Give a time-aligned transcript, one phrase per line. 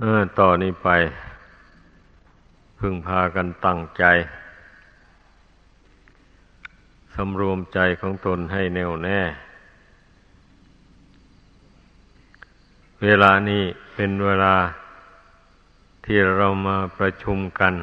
[0.00, 0.88] เออต่อนี้ไป
[2.78, 4.04] พึงพากันตั้งใจ
[7.14, 9.20] สำรวมใจของตนให้แน่วแน่
[13.02, 13.62] เวลานี้
[13.94, 14.56] เป็นเวลา
[16.04, 17.74] ที่เรามาประชุมกัน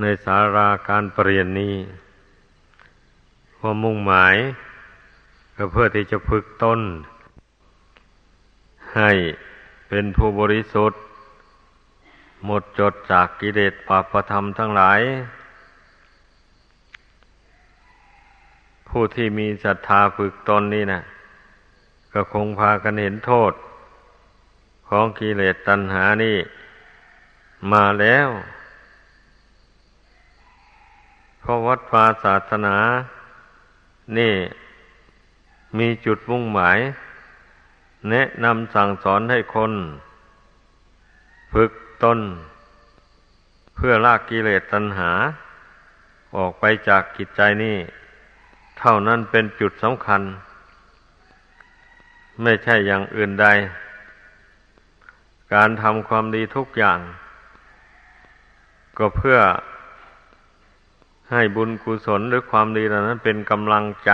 [0.00, 1.74] ในสาราการประเรียนนี้
[3.58, 4.34] ความมุ่งหมาย
[5.56, 6.80] ก็เพื่อที่จะฝึกต้น
[8.96, 9.10] ให้
[9.92, 11.00] เป็นผู้บริสุทธิ์
[12.44, 15.00] หมดจดจากกิเลสปาปธรรมทั้งหลาย
[18.88, 21.00] ผู้ที่มีศรัทธาฝึกตนนี่นะ
[22.12, 23.52] ก็คงพากันเห็นโทษ
[24.88, 26.36] ของกิเลสตัณหานี่
[27.72, 28.28] มาแล้ว
[31.40, 32.76] เพราะวัดวาศาสนา
[34.18, 34.34] นี่
[35.78, 36.78] มีจุดมุ่งหมาย
[38.08, 39.72] แนะนำสั่งสอนให้คน
[41.52, 42.18] ฝึกตน
[43.74, 45.10] เพื่อลากกิเลสตัณหา
[46.36, 47.76] ออกไปจากกิจใจนี่
[48.78, 50.22] เท่านั้นเป็นจุดสำคัญ
[52.42, 53.46] ไม่ใช่อย่างอื่นใด
[55.54, 56.98] การทำความดีทุกอย่าง
[58.98, 59.38] ก็เพื่อ
[61.30, 64.10] ให้บุญกุศลหรือความดีเหล่านั้นเป็นกำลังใจ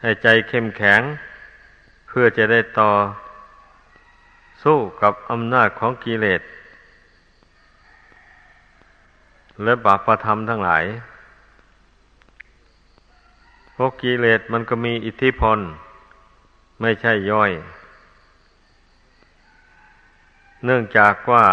[0.00, 1.00] ให้ใจเข้มแข็ง
[2.16, 2.90] พื่อจะได้ต่อ
[4.62, 6.42] สู้กับอำนาจของกิเลส
[9.62, 10.84] และบาปธรรมทั้งหลาย
[13.72, 15.58] เพราะกิเลสมันก็มีอิทธิพล
[16.80, 17.52] ไม่ใช่ย่อย
[20.64, 21.44] เนื่องจากว่า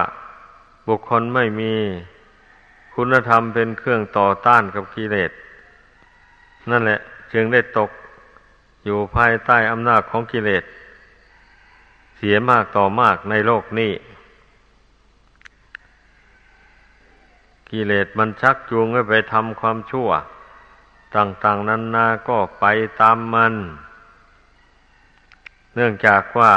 [0.87, 1.73] บุคคลไม่มี
[2.95, 5.31] คุณธรรมเป็นเครื่องต่อต้านกับกิเลส
[6.69, 6.99] นั่นแหละ
[7.33, 7.89] จึงได้ตก
[8.85, 10.63] อยู่ภายใต้อำนาจของกิเลส
[12.17, 13.93] เสียมากต่อมากในโลกนี้
[17.71, 20.09] กิเลสมันชักจูงให้ไปทำความชั่ว
[21.15, 22.65] ต่างๆนั้นนาก็ไป
[23.01, 23.53] ตามมัน
[25.75, 26.53] เนื่องจากว่า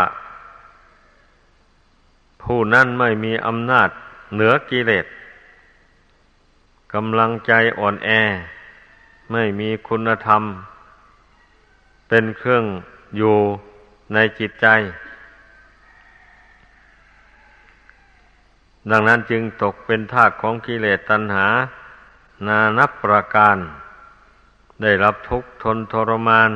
[2.43, 3.89] ผู้นั้นไม่มีอำนาจ
[4.35, 5.07] เหนือกิเลส
[6.95, 8.11] กำลังใจอ่อนแอ
[9.33, 10.43] ไม่มีคุณธรรม
[12.15, 12.65] เป็นเครื่อง
[13.17, 13.37] อยู่
[14.15, 14.67] ในจิตใจ
[18.91, 21.47] ดังนั้นจึงตกเป็นทาสของกิเลสตัณหา
[22.47, 23.57] นานับประการ
[24.83, 26.51] ได้รับทุกข์ทนทรมาน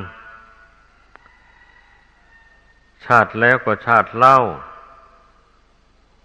[3.05, 4.37] ชาติแล้วก็ชาติเล่า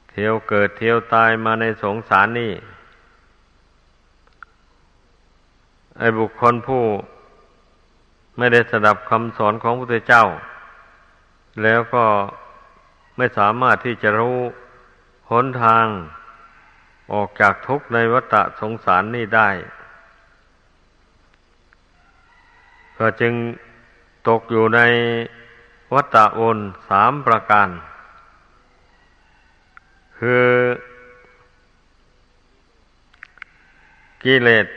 [0.10, 2.54] เที่ยวเกิดเที่ยวตายมาในสงสารนี่
[5.98, 6.84] ไอ้บุคคลผู้
[8.44, 10.26] ไม่ได้สดับคำสอนของพระพุทธเจ้า
[11.64, 12.06] แล้วก็
[13.18, 14.40] ไม่สามารถที่จะรู้
[15.30, 15.86] หนทาง
[17.14, 19.50] ออกจากทุกข์ในวัฏสงสารนี่ได้
[22.98, 23.34] ก็จึง
[24.28, 24.82] ตกอยู่ใน
[25.94, 26.58] วัฏวน
[26.90, 27.70] สามประการ
[30.18, 30.46] คือ
[34.24, 34.68] กิเลส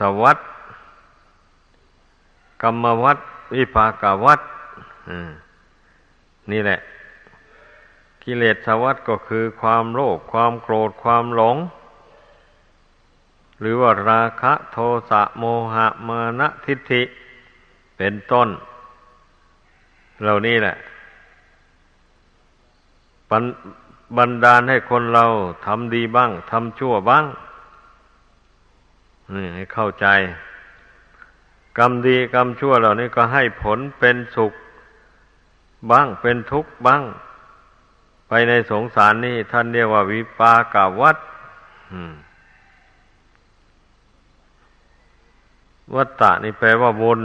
[0.00, 0.38] สวัสด
[2.62, 3.18] กรรมวัด
[3.54, 4.40] วิภากวัด
[6.50, 6.78] นี่แหละ
[8.22, 11.56] กิเลสวัฏก็คือความโลภความโกรธความหลง
[13.60, 14.78] หรือว่าราคะโท
[15.10, 17.02] สะโมหะมานะทิฏฐิ
[17.96, 18.48] เป็นต้น
[20.22, 20.74] เหล่านี้แหละ
[24.16, 25.24] บันดาลให้คนเรา
[25.66, 27.24] ทำดีบ้างทำชั่วบ้าง
[29.34, 30.06] นี่ให้เข้าใจ
[31.78, 34.52] กรรมดีกรรมชั่วเหล่านี้ก็ให้ผลเป็นสุข
[35.90, 37.02] บ้างเป็นทุกข์บ้าง
[38.28, 41.16] ไปในสงสารนี่ท่านเรียกว่าวิปากาวัด
[45.94, 47.22] วัตตะนี่แปลว่าบุญ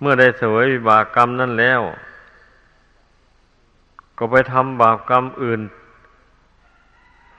[0.00, 1.80] เมื่อได้เสวยวิบากกรรมนั่นแล้ว
[4.18, 5.60] ก็ไปทำบาปกรรมอื่น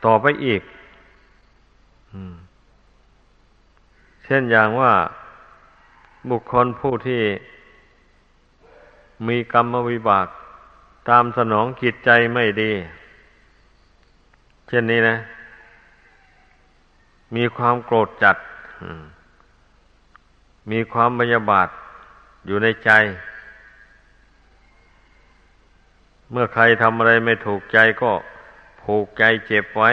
[0.06, 0.62] ต่อไปอีก
[2.13, 2.35] อืม
[4.31, 4.94] ช่นอย่างว่า
[6.30, 7.24] บุคคลผู้ที่
[9.28, 10.28] มีกรรมวิบาก
[11.10, 12.72] ตามสนองจิตใจไม่ดี
[14.68, 15.16] เช่นนี้นะ
[17.36, 18.38] มีความโกรธจัด
[20.72, 21.69] มีความบยาบาท
[22.45, 22.89] อยู่ในใจ
[26.31, 28.12] เมื่อใครทำอะไรไม่ถูกใจก็
[28.84, 29.92] ผูกใจเจ็บไว้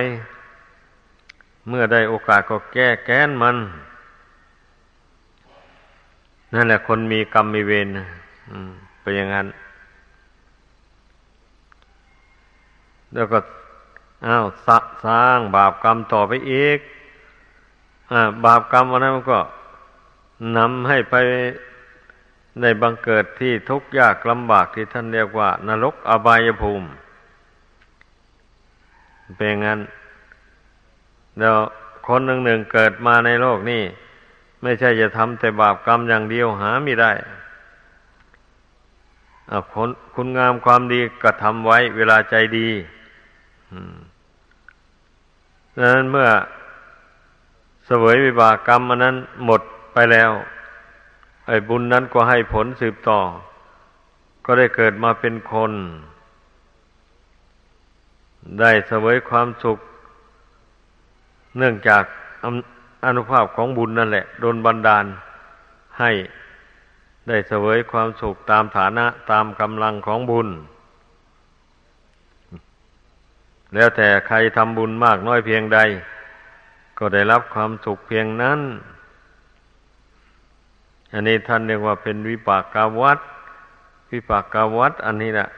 [1.69, 3.57] เมื่อได้โอกาสก็แก้แก้นมัน
[6.53, 7.89] นั่นแหละคนมีกรรมมีเวร
[9.01, 9.47] เป็นอย่างนั้น
[13.15, 13.39] แล้วก็
[14.27, 14.69] อ้าวส
[15.07, 16.79] สร้างบาปกรรมต่อไปอีก
[18.13, 18.15] อ
[18.45, 19.41] บาปกรรมอันนั้นมันก็
[20.57, 21.15] นำให้ไป
[22.61, 26.89] ในบังเกิดที่ทุกข์ยากลำบากที่ท่านเรียกว่า นรกอบายภูมิ
[29.37, 29.81] เป็นงั้น
[31.39, 31.57] แล้ว
[32.07, 33.83] คนหนึ่งหนึ่งเกิดมาในโลกนี้
[34.63, 37.13] ไม่ใช่จะทำแต่บาปกรรมอย่างเดียวหาไม่ได้
[39.73, 42.69] คุณคุณงามความดีก็ทำไว้เวลาใจดี
[45.77, 46.29] ดังนั้นเมื่อ
[47.87, 49.61] เสวยวิบากกรรมมันนั้นหมด
[49.93, 50.31] ไปแล้ว
[51.47, 53.21] ไอ้บุญนั้นก็ให้ผลสืบต่อ
[54.45, 55.73] ก็ได้เกิดมาเป็นคน
[58.61, 59.79] ได้เสวยความสุข
[61.57, 62.05] เนื่องจาก
[63.05, 65.05] อนุภาพของบุญนั่นแหละโดนบันดาล
[65.99, 66.13] ให้
[67.29, 70.49] ได้เสวยความสุขตามฐานะตามกำลังของบุญ
[73.75, 75.79] แล้วแต่ใครทำบุญมากน้อยเพียงใด
[76.99, 78.61] ก็ได้รับความสุขเพียงนั้น
[81.13, 83.19] อันนี้ท่านเรียกว่าเป็นวิปากกาวัต
[84.13, 85.49] วิปากกาวัตอันนี้แหละ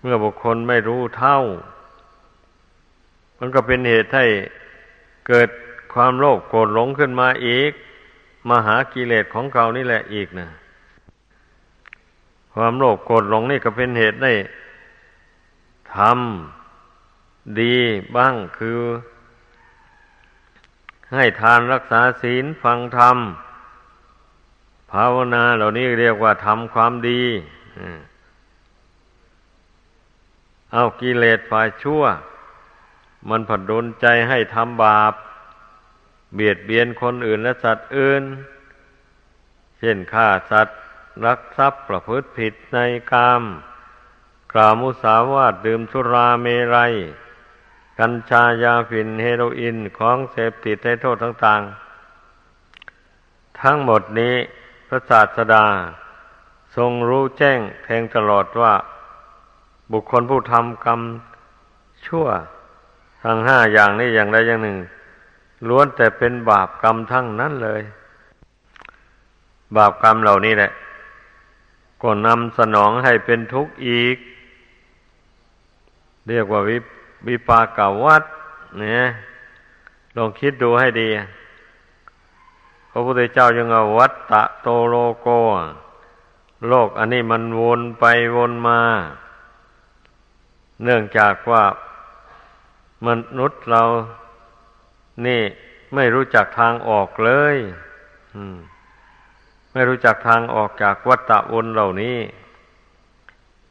[0.00, 1.38] เมื่อบุคคลไม่รู้เท่า
[3.38, 4.26] มันก็เป็นเหตุให้
[5.28, 5.48] เกิด
[5.94, 7.72] ความโลภโกรธหลงขึ้นมาอีก
[8.50, 10.48] มหากิเลสของเก่านี่แหละอีกนะ
[12.54, 14.32] ความโลภโกรธหลงนี่ก็เป็นเหตุได้
[15.94, 17.76] ทำดี
[18.16, 18.80] บ้างคือ
[21.14, 23.18] ให้ทานรักษาศีลฟังธรรม
[24.90, 27.22] ภาวนาเหล่านี้เรียกว่าทำความดี
[30.72, 32.02] เอากิเลสฝ่ายชั่ว
[33.28, 35.14] มันผัดดนใจให้ทำบาป
[36.34, 38.22] เบียดเบียนคนอื่นและสัตว์อื่น
[39.78, 40.78] เช่นฆ่าสัตว์
[41.24, 42.78] รักทรัพย์ประพฤติผิดใน
[43.12, 43.42] กาม
[44.52, 46.94] กล่าวมุสาวาทดื่มสุราเมรัย
[47.98, 54.34] กัญชายาฝิ่นเฮโรอีนของเสพติดให้โทษต่างๆ ทั้งหมดนี้
[54.88, 55.64] พระศาสดา
[56.76, 58.74] ทรงรู้แจ้งแทงตลอดว่า
[59.92, 61.00] บุคคลผู้ทำกรรม
[62.06, 62.26] ชั่ว
[63.22, 64.78] ทั้งห้าอย่างนี้อย่างใดอย่างหนึ่ง
[65.66, 67.82] ล้วนแต่เป็นบาปกรรมทั้งนั้นเลย
[69.76, 70.70] บาปกรรมเหล่านี้แหละ
[72.02, 74.16] ก็นำสนองให้เป็นทุกข์อีก
[76.28, 76.76] เรียกว่าวิ
[77.38, 78.24] วปากาวัด
[78.78, 79.02] เนี่ย
[80.16, 81.08] ลองคิดดูให้ดี
[82.90, 85.28] พระพุทธเจ้ายังเอาวัตตะโตโลโก
[86.68, 88.04] โลกอันนี้มันวนไป
[88.36, 88.80] วนมา
[90.84, 91.64] เนื่องจากว่า
[93.06, 93.08] ม
[93.38, 93.82] นุษย์เรา
[95.26, 95.42] นี่
[95.94, 97.56] ไม่รู้จักทางออกเลย
[99.72, 102.18] ไม่รู้จักทางออกจากวัฏฏะวนเหล่านี้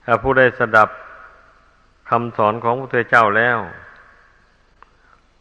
[0.05, 0.89] ถ้าผู้ได้สดับ
[2.09, 3.57] คำสอนของพระพุทเจ้าแล้ว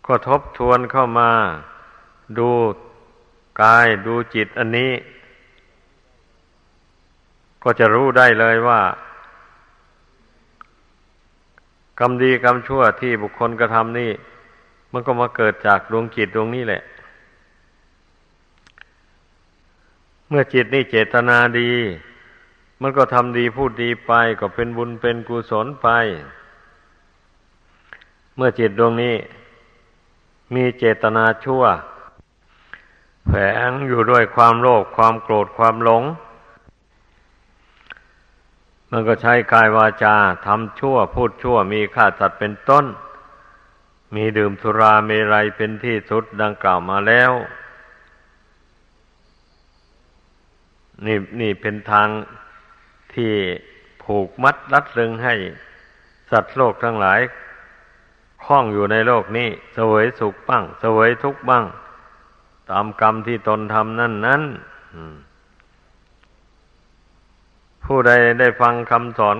[0.06, 1.30] ก็ทบทวนเข้ามา
[2.38, 2.50] ดู
[3.62, 4.92] กายดูจิตอันนี้
[7.62, 8.80] ก็จะรู้ได้เลยว่า
[12.00, 14.10] กรรมดีกรรมชั่วที่บุคคลกระทำนี่
[14.98, 16.82] มันก็มาเกิดจากดวงจิตดวงนี้แหละ
[20.28, 21.70] เมื่อจิตนี่เจตนาดี
[22.80, 25.88] มันก็ทำดีพูดดีไป ก็เป็นบุญเป็นกุศลไป
[28.36, 29.14] เมื่อจิตดวงนี้
[30.54, 31.62] มีเจตนาชั่ว
[33.28, 33.34] แฝ
[33.68, 36.02] งอยู่ด้วยความโลภความโกรธความหลง
[38.90, 40.14] มันก็ใช้กายวาจา
[40.46, 42.84] ทำชั่วพูดชั่วมีฆ่าสัตว์เป็นต้น
[44.14, 47.32] มีดื่มสุราเมรัยเป็นที่สุดดังกล่าวมาแล้ว
[51.06, 52.08] นี่นี่เป็นทาง
[53.14, 53.32] ที่
[54.02, 55.34] ผูกมัดรัดรึงให้
[56.30, 57.20] สัตว์โลกทั้งหลาย
[58.44, 61.64] คล้องอยู่ในโลกนี้เสวยสุขบ้างเสวยทุกข์บ้าง
[62.70, 64.42] ตามกรรมที่ตนทำนั่นนั้น
[67.84, 69.38] ผู้ใดได้ฟังคำสอน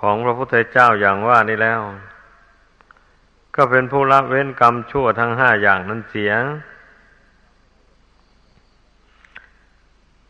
[0.00, 1.80] ของพระพุทธเจ้าอย่างว่านี้แล้ว
[3.56, 6.32] ก็เป็นผู้ละเว้นกรรมชั่วทั้งห้าอย่างนั้นเสีย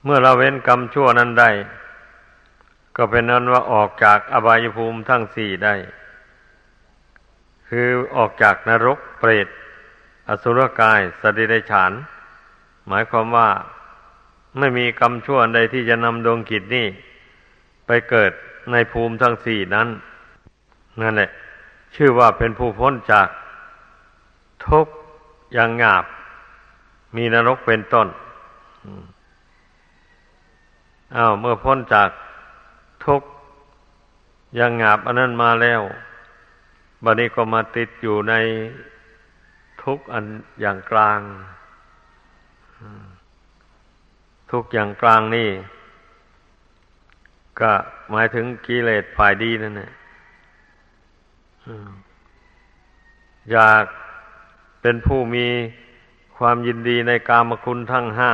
[0.05, 1.51] เมื่อเราเว้นกรรมชั่วนั้นได้
[2.97, 5.75] ก็เป็นนั้นว่าออกจากอบายภูมิทั้งสี่ได้
[7.69, 9.49] คือออกจากนรกเปรต
[10.29, 11.93] อสุรกายสติได้ฉาน
[12.89, 13.49] หมายความว่า
[14.59, 16.87] ไม่มีกรรมชั่วใดที่จะนำดวงกิจนี่
[17.87, 18.33] ไปเกิด
[18.73, 19.89] ในภูมิทั้งสี่นั้น
[21.01, 21.31] นั่นแหละ
[21.95, 23.29] ชื่อว่าเป็นผู้พ้นจาก
[24.69, 24.87] ทุก
[25.55, 26.05] อย่างหยาบ
[27.17, 28.09] มีนรกเป็นต้น
[31.17, 32.11] อ้าวเมื่อพ้นจาก
[33.07, 33.23] ทุก
[34.57, 35.81] อย่างหยาบอันนั้นมาแล้ว
[37.05, 38.35] บัดนี้ก็มาติดอยู่ใน
[39.83, 40.25] ทุกอัน
[40.61, 41.21] อย่างกลาง
[44.53, 45.51] ทุกอย่างกลางนี่
[47.61, 47.73] ก็
[48.11, 49.91] หมายถึงกิเลสฝ่ายดีนั่นแหละ
[53.53, 53.85] อยาก
[54.81, 55.47] เป็นผู้มี
[56.37, 58.33] ความยินดีในกามคุณทั้งห้า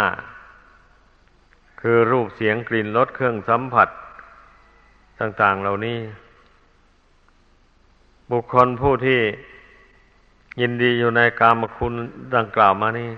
[1.81, 3.89] คือรูปเสียงกลิ่นรสเครื่องสัมผัส
[5.21, 5.99] ต่างๆเหล่านี้
[8.31, 9.21] บุคคลผู้ที่
[10.61, 11.95] ยินดีอยู่ในกามคุณ
[12.37, 13.11] ดังกล่าวมานี่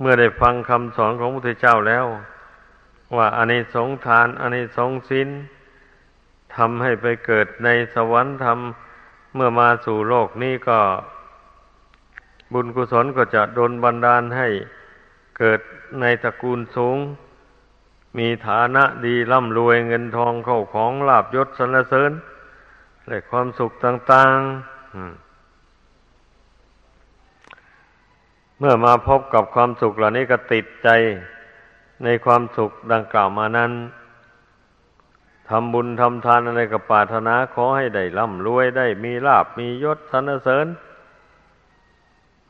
[0.00, 2.06] เมื่อได้ฟังคำสอนของพระพุทธเจ้าแล้ว
[3.16, 5.28] ว่าอานิสงส์ทานอานิสงส์ศีล
[6.56, 10.78] ทำให้ไปเกิดในสวรรค์ทำเมื่อมาสู่โลกนี้ก็
[12.52, 14.48] บุญกุศลก็จะดลบันดาลให้
[15.38, 15.60] เกิด
[16.00, 16.98] ในตระกูลสูง
[18.18, 22.12] มีฐานะดีร่ำรวยเงินทองเข้าของลาบยศสรรเสริญ
[23.06, 24.48] และความสุขต่างๆ
[28.58, 30.88] เมื่อมาพบกับความสุขเหล่านี้ก็ติดใจ
[32.04, 33.72] ในความสุขดังกล่าวมานั้น
[35.48, 40.66] ทำบุญทำทานอะไรกับปรารถนาขอให้ได้ร่ำรวยได้มีลาบมียศสรรเสริญ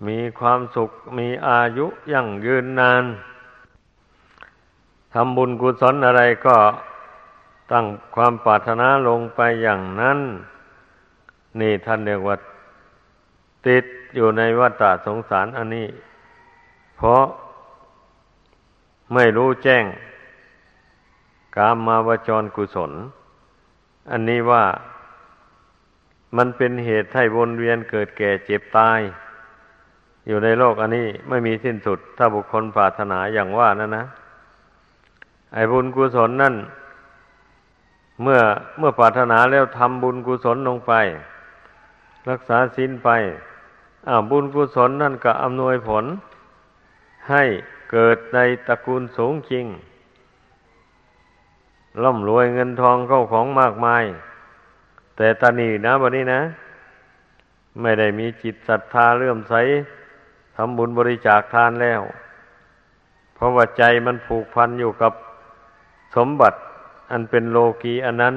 [0.07, 3.05] มีความสุขมีอายุยั่งยืนนาน
[5.15, 6.57] ทำบุญกุศลอะไรก็
[7.73, 10.19] ตั้งความปรารถนาลงไปอย่างนั้น
[11.61, 12.37] นี่ท่านเรียกว่า
[13.67, 13.85] ติด
[14.15, 15.89] อยู่ในวัฏสงสารอันนี้
[16.97, 17.25] เพราะ
[19.15, 19.85] ไม่รู้แจ้ง
[21.57, 22.93] กามมาวจรกุศล
[24.11, 24.65] อันนี้ว่า
[26.37, 29.01] มันเป็นเหตุให้วนเวียนเกิดแก่เจ็บตาย
[30.27, 34.05] อยู่ในโลกอันนี้ไม่มีสิ้นสุด ถ้าบุคคลปรารถนาอย่างว่านั่นนะ
[35.53, 36.55] ไอ้บุญกุศลนั่น
[38.23, 38.41] เมื่อ
[38.79, 40.93] เมื่อปรารถนาแล้วทำบุญกุศลลงไป
[42.29, 43.09] รักษาศีลไป
[44.09, 46.05] อ้าวบุญกุศลนั่นก็อำนวยผล
[47.31, 47.43] ให้
[47.91, 49.67] เกิดในตระกูลสูงจริง
[52.03, 54.05] ร่ำรวยเงินทองเข้าของมากมาย
[55.17, 56.41] แต่ตานีนะวันนี้นะ
[57.81, 59.55] ไม่ได้มีจิตศรัทธาเลื่อมใส
[60.57, 62.01] ทำบุญบริจาคทานแล้ว
[63.35, 65.13] เพราะว่าใจมันผูกพันอยู่กับ
[66.17, 66.59] สมบัติ
[67.11, 68.35] อันเป็นโลกีอันนั้น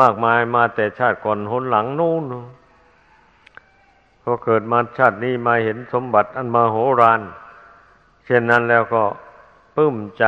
[0.00, 2.22] มากมายมาแต่ชาติก่อนหนหลังนู่น
[4.22, 7.20] พอเกิดมาชาตินี้มาเห็นสมบัติอันมาโหราน
[8.24, 9.02] เช่นนั้นแล้วก็
[9.76, 10.24] ปื้มใจ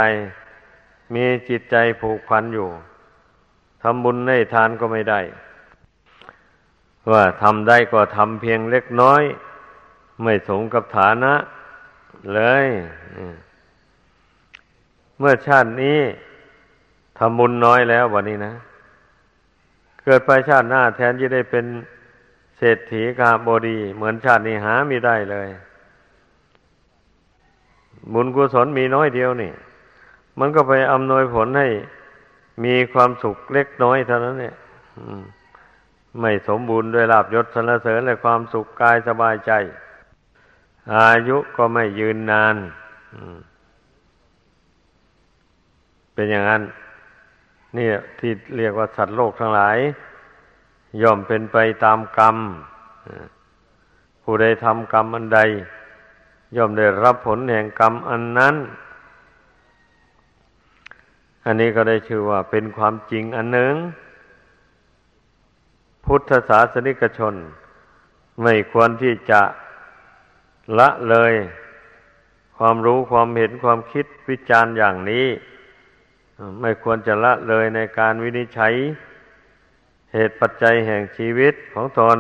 [1.15, 2.69] มีจิตใจผูกพันอยู่
[3.83, 5.21] ทำบุญให้ทานก็ไม่ได้
[7.11, 9.23] ว่าทำได้ก็ทำเพียงเล็กน้อย
[10.23, 11.33] ไม่สมกับฐานะ
[12.35, 12.67] เลย
[15.19, 16.01] เมื่อชาตินี้
[17.19, 18.55] ทำบุญน้อยแล้ววันนี้นะ
[20.05, 21.65] เกิดไปชาติหน้าแทนที่ได้เป็น
[22.59, 25.49] เศรษฐีกาบดี เหมือนชาตินี้หาไม่ได้เลย
[28.15, 29.53] บุญกุศลมีน้อยเดียวนี่
[30.39, 31.69] มันก็ไปอำนวยผลให้
[32.65, 34.57] มีความสุขเล็กน้อยเท่านั้นเนี่ย
[36.21, 39.53] ไม่สมบูรณ์ด้วยลาบยศสรรเสริญและความสุขกายสบายใจ
[40.95, 42.57] อายุก็ไม่ยืนนาน
[46.15, 46.63] เป็นอย่างนั้น
[47.77, 49.79] นี่ที่เรียกว่าสัตว์โลกทั้งหลาย
[51.03, 52.37] ย่อมเป็นไปตามกรรม
[54.23, 55.41] ผู้ใดทำกรรมอันใด
[56.57, 58.55] ย่อมได้รับผลแห่งกรรมอันนั้น
[61.51, 63.75] อันนี้ก็ได้ชื่อว่าเป็นความจริงอันหนึ่ง
[66.05, 67.35] พุทธศาสนิกชน
[68.43, 69.41] ไม่ควรที่จะ
[70.79, 71.33] ละเลย
[72.59, 75.27] ความรู้ความเห็นความคิดวิจารณ์อย่างนี้
[76.61, 78.75] ไม่ควรจะละเลยในการวินิจฉัย
[80.13, 82.19] เหตุปัจจัยแห่งชีวิตของตน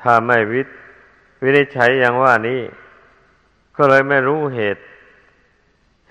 [0.00, 0.62] ถ้าไม่วิ
[1.42, 2.60] วินิจฉัยอย่างว่านี้
[3.76, 4.82] ก็เลยไม่รู้เหตุ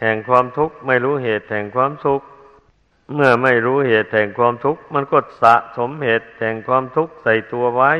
[0.02, 2.22] แห่งความทุกข์ไม่รู้เหตุแห่งความสุข
[3.14, 7.94] เมื่อไม่รู้เหตุแห่งความทุกข์มันก็สะสมเหตุแห่งความทุกข์ใส่ตัวไว้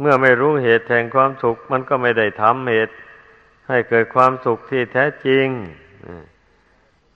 [0.00, 2.94] เมื่อไม่รู้เหตุแห่งความสุข มันก็ไม่ได้ทำเหตุ
[3.68, 5.46] ให้เกิดความสุขที่แท้จริง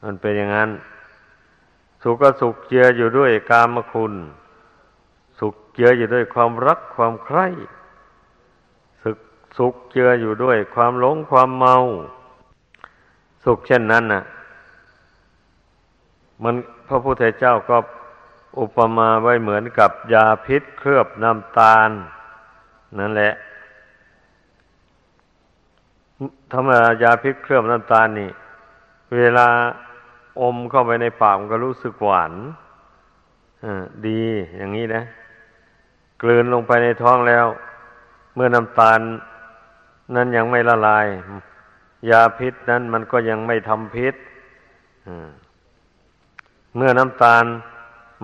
[0.02, 0.70] มันเป็นอย่างนั้น
[2.02, 4.14] สุขก็สุขเจืออยู่ด้วยกามคุณ
[5.38, 7.46] สุขเจืออยู่ด้วยความรักความใคร่
[9.02, 9.18] สุข
[9.58, 11.76] สุขเจืออยู่ด้วยความหลงความเมา
[13.44, 14.22] สุขเช่นนั้นน่ะ
[16.42, 16.54] มัน
[16.88, 17.76] พระพุทธเจ้าก็
[18.60, 21.90] อุปมาไว้เหมือนกับยาพิษเคลือบน้ำตาล
[22.98, 23.32] นั่นแหละ
[26.52, 28.30] ธรรมายาพิษเคลือบน้ำตาลนี่
[29.16, 29.48] เวลา
[30.40, 32.32] อมเข้าไปในปากมันก็รู้สึกหวาน
[34.06, 34.22] ดี
[34.56, 35.02] อย่างนี้นะ
[36.22, 37.46] กลืนลงไปในท้องแล้ว
[38.34, 39.00] เมื่อน้ำตาล
[40.14, 41.06] นั้นยังไม่ละลาย
[42.10, 44.14] ยาพิษนั้นมันก็ยังไม่ทำพิษ
[46.76, 47.44] เมื่อน้ำตาล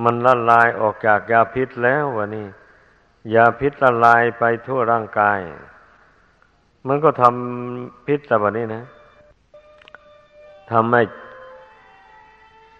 [0.04, 2.46] มันละลายออกจากยาพิษแล้ววะนี่
[3.34, 5.38] ยาพิษละลายไปทั่วร่างกาย
[6.86, 8.84] มันก็ทำพิษแบบนี้นะ
[10.70, 11.02] ทำให้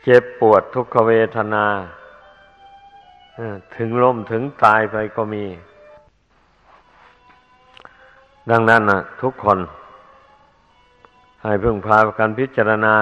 [0.05, 1.67] เจ็บปวดทุกขเวทนา
[3.77, 5.45] ถึงล้มถึงตายไปก็มี
[8.51, 9.59] ดังนั้นนะทุกคน
[11.43, 12.95] ให้พึ่งพากันพิจารณา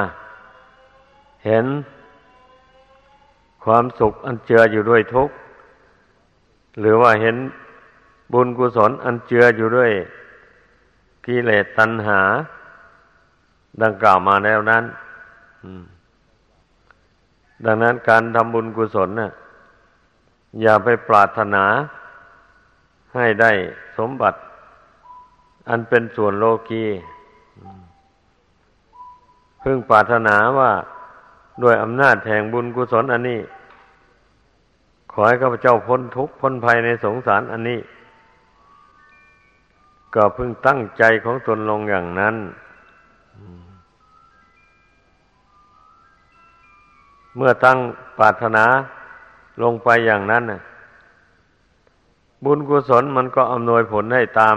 [1.47, 1.67] เห็น
[3.65, 5.35] ความสุขอันเจืออยู่ด้วยทุกข์
[6.81, 7.37] หรือว่าเห็น
[8.33, 9.91] บุญกุศลอันเจืออยู่ด้วย
[11.27, 12.21] กิเลสตัณหา
[13.83, 14.85] ดังกล่าวมาแล้วนั้น
[17.65, 19.33] ดังนั้นการทำบุญกุศลน่ะ
[20.63, 21.65] อย่าไปปรารถนา
[23.15, 23.53] ให้ได้
[23.99, 24.39] สมบัติ
[25.69, 30.71] อันเป็นส่วนโลกีเพิ่งปรารถนาว่า
[31.63, 33.41] ด้วยอำนาจแห่งบุญกุศลอันนี้
[35.13, 37.81] ขอให้ข้าพเจ้าพ้นทุกข์พ้นภัยในสงสารอันนี้
[40.15, 42.37] ก็เพิ่งตั้งใจของตนลงอย่างนั้น
[47.37, 47.79] เมื่อตั้ง
[48.19, 48.65] ปรารถนา
[49.63, 50.61] ลงไปอย่างนั้นน่ะ
[52.45, 54.57] บุญกุศลมันก็อำนวยผลให้ตาม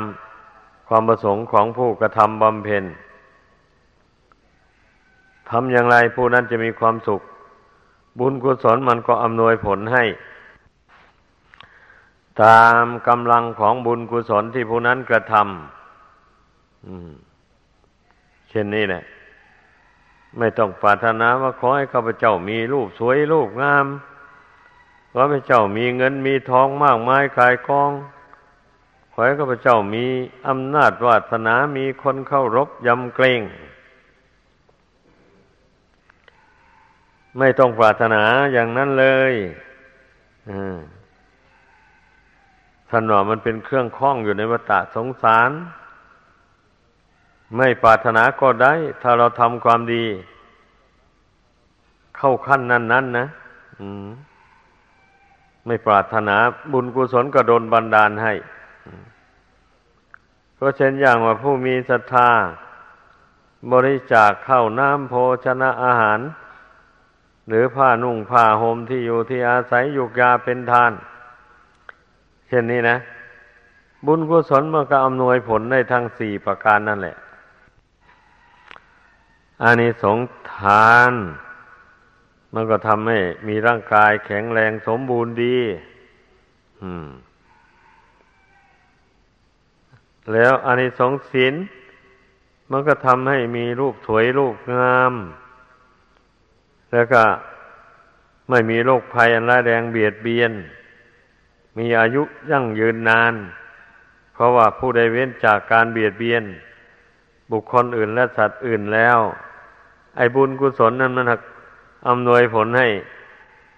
[0.88, 2.84] ความประสงค์ของผู้กระทำบำเพ็ญ
[5.52, 7.22] ทำอย่างไรผู้นั้นจะมีความสุข
[8.20, 10.04] บุญกุศลมันก็อำนวยผลให้
[12.44, 19.04] ตามกำลังของบุญกุศลที่ผู้นั้นกระทำเช่นนี้แหละ
[20.38, 23.86] ไม่ต้องปรารถนาว่าขอให้ข้าพเจ้ามีรูปสวยรูปงาม
[25.12, 27.92] ขอให้าพเจ้ามีเงินมีทองมากมายกายกอง
[29.12, 30.06] ขอให้ข้าพเจ้ามี
[30.48, 33.42] อำนาจวาสนา มีคนเข้ารบยำเกรง
[37.38, 39.34] ไม่ต้องปรารถนาอย่างนั้นเลย
[40.50, 40.80] อ่า
[42.90, 45.52] ท่านว่ามันเป็นเครื่องคล้องอยู่ในวัฏสงสาร
[47.58, 50.06] ไม่ปรารถนาก็ได้ ถ้าเราทำความดี
[52.18, 53.28] เข้าขั้นนั้นนั้นนะ
[55.66, 56.36] ไม่ปรารถนา
[56.72, 58.34] บุญกุศลก็โดนบันดาลให้
[60.60, 62.30] ก็เช่นอย่างว่าผู้มีศรัทธา
[63.72, 65.14] บริจาคเข้าน้ำโภ
[65.46, 66.20] ชนะอาหาร
[67.48, 70.92] หรือผ้านุ่งผ้าห่มที่อยู่ที่อาศัยยุกยาเป็นทาน
[72.48, 72.98] เช่นนี้นะ
[74.06, 77.16] บุญกุศลมันก็อำนวยผลในทั้งสี่ประการนั่นแหละ
[79.64, 81.14] อานิสงส์ทาน
[82.54, 85.58] มันก็ทำให้มีร่างกายแข็งแรงสมบูรณ์ดี
[90.34, 91.56] แล้วอานิสงส์ศีล
[92.72, 95.14] มันก็ทำให้มีรูปสวยรูปงาม
[96.92, 97.24] แล้วก็
[98.50, 100.52] ไม่มีโรคภัยอันร้ายแรงเบียดเบียน
[101.78, 103.34] มีอายุยั่งยืนนาน
[104.34, 106.44] เพราะว่าผู้ใดเว้นจากการเบียดเบียน
[107.52, 109.20] บุคคลอื่นและสัตว์อื่นแล้ว
[110.18, 111.26] ไอ้บุญกุศลนั้นมัน
[112.08, 112.88] อำนวยผลให้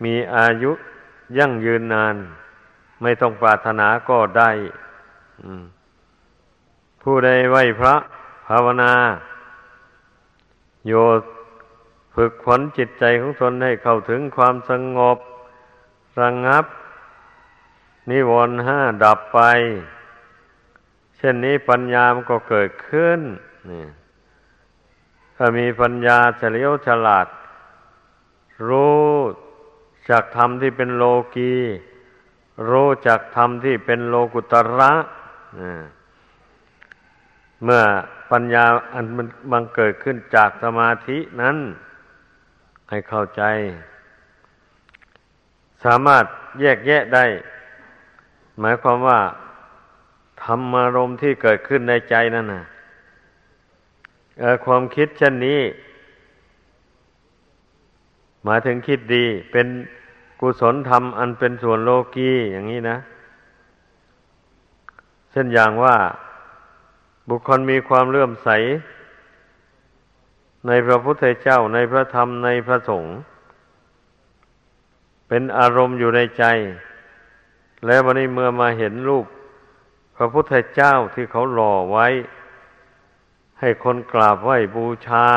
[0.04, 0.71] มีอายุ
[1.38, 2.15] ยั่งยืนนาน
[3.02, 4.49] ไม่ต้องปรารถนาก็ได้
[7.04, 7.95] ผู้ใดไหวพระ
[8.47, 8.93] ภาวนา
[10.88, 10.93] โย
[12.15, 15.17] ฝึกฝนจิตใจของตนให้เข้าถึงความสงบ
[16.21, 16.65] ระงงับ
[18.10, 19.39] นิวรณ์ห้าดับไป
[21.17, 23.19] เช่นนี้ปัญญามันก็เกิดขึ้น
[23.71, 23.86] นี่
[25.36, 27.28] ถ้ามีปัญญาเฉลียวฉลาด
[28.67, 29.06] รู้
[30.10, 31.04] จากธรรมที่เป็นโล
[31.36, 31.54] กี
[32.69, 34.91] รู้จากธรรมที่เป็นโลกุตระ
[37.63, 37.84] เมื่อ
[38.32, 41.58] ปัญญาอันมันบังเกิดขึ้นจากสมาธินั้น
[42.89, 43.43] ให้เข้าใจ
[45.83, 46.25] สามารถ
[46.61, 47.25] แยกแยะได้
[48.59, 49.19] หมายความว่า
[50.43, 52.63] ธรรมารมณ์ที่เกิดขึ้นในใจนั่นนะ
[54.65, 55.61] ความคิดเช่นนี้
[58.43, 59.67] หมายถึงคิดดี เป็น
[60.39, 62.97] กุศลธรรม อันเป็นส่วนโลกีอย่างนี้นะ
[65.31, 65.95] เช่นอย่างว่า
[67.29, 68.49] บุคคลมีความเลื่อมใส
[70.67, 73.17] ในพระพุทธเจ้าในพระธรรมในพระสงฆ์
[75.28, 76.43] เป็นอารมณ์อยู่ในใจ
[77.86, 79.26] แล้ววันนี้เมื่อมาเห็นรูป
[80.17, 82.08] พระพุทธเจ้าที่เขาหล่อไว้
[83.60, 85.28] ให้คนกราบไหว้บูชา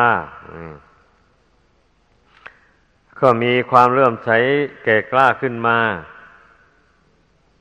[3.21, 4.31] ก็มีความเลื่อมใส
[4.85, 5.79] แก่กล้าขึ้นมา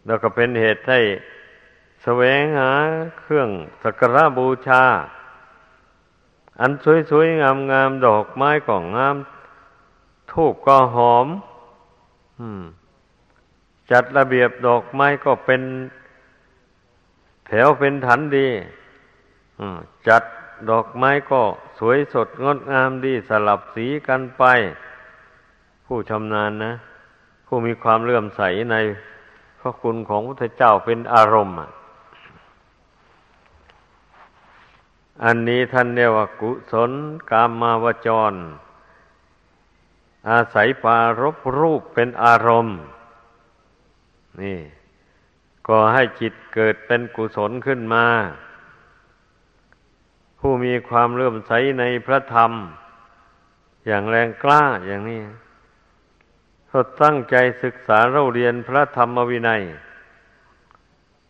[0.06, 1.02] แล้วก็เป็นเหตุให้
[2.04, 2.72] แสวงหา
[3.20, 3.50] เครื่อง
[3.84, 4.84] สักการะบูชา
[6.60, 6.72] อัน
[7.12, 7.42] สวยๆ
[7.72, 9.16] งามๆดอกไม้ก็งาม
[10.32, 11.28] ทูบก็หอม
[13.92, 15.62] จัดระเบียบดอกไม้ก็เป็น
[17.48, 18.48] แถวเป็นถันดี
[20.08, 20.24] จัด
[20.70, 21.42] ดอกไม้ก็
[21.80, 24.44] สวยสดงดงามดีสลับสีกันไป
[25.86, 26.74] ผู้ชำนาญนะ
[27.46, 28.42] ผู้มีความเลื่อมใส
[28.72, 28.76] ใน
[29.60, 31.56] พระคุณของพระเจ้าเป็นอารมณ์
[35.24, 36.92] อันนี้ท่านเรียกว่ากุศล
[37.32, 38.34] กามมาวจร
[40.30, 42.78] อาศัยปารบรูปเป็นอารมณ์
[44.42, 44.60] นี่
[45.68, 48.06] ก็ให้จิตเกิดเป็นกุศลขึ้นมา
[50.40, 52.52] ผู้มีความเลื่อมใสในพระธรรม
[53.86, 55.22] อย่างแรงกล้าอย่างนี้
[56.68, 59.64] เขาตั้งใจศึกษาเราเรียนพระธรรมวินัย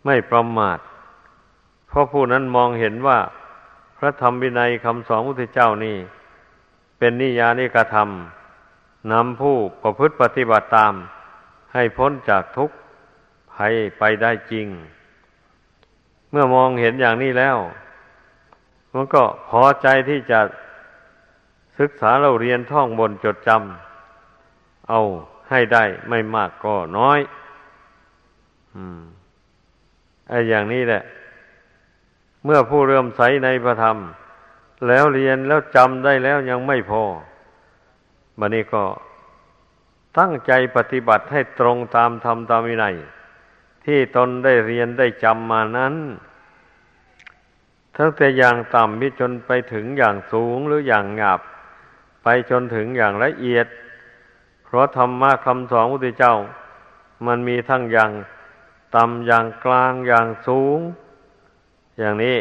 [0.05, 0.79] ไม่ประมาท
[1.87, 3.19] เพราะผู้นั้นมองเห็นว่า
[3.97, 5.97] พระธรรมวินัยคำสอนพระเจ้านี่
[6.97, 10.93] เป็นนิยานิกระทำนำผู้ประพฤติปฏิบัติตาม
[11.73, 12.75] ให้พ้นจากทุกข์
[13.53, 14.67] ภัยไปได้จริง
[16.31, 17.57] เมื่อมองเห็นอย่างนี้แล้ว
[18.93, 20.39] มันก็พอใจที่จะ
[21.79, 24.99] ศึกษาเราเรียนท่องบนจดจำเอา
[25.49, 27.19] ให้ได้ไม่มากก็น้อย
[28.75, 29.01] อืม
[30.29, 31.03] ไอ้อย่างนี้แหละ
[32.45, 33.97] เมื่อผู้เรื่มใสในพระธรรม
[34.87, 37.03] แล้วเรียนแล้วจำได้แล้วยังไม่พอ
[38.39, 38.83] บันนี้ก็
[40.19, 42.95] ตั้งใจปฏิบัติให้ตรงตามธรรมตามวินัย
[43.85, 45.95] ที่ตนได้เรียนได้จำมานั้น
[47.97, 51.41] ทั้งแต่อย่างต่ำมิจนไปถึงอย่างสูงหรืออย่างหยาบ
[52.23, 53.67] ไปจนถึงอย่างละเอียด
[54.63, 56.35] เพราะธรรมะคำสอนพระพุทธเจ้า
[57.25, 58.11] มันมีทั้งอย่าง
[58.95, 60.79] ต่ำอย่างกลางอย่างสูง
[61.99, 62.37] อย่างนี้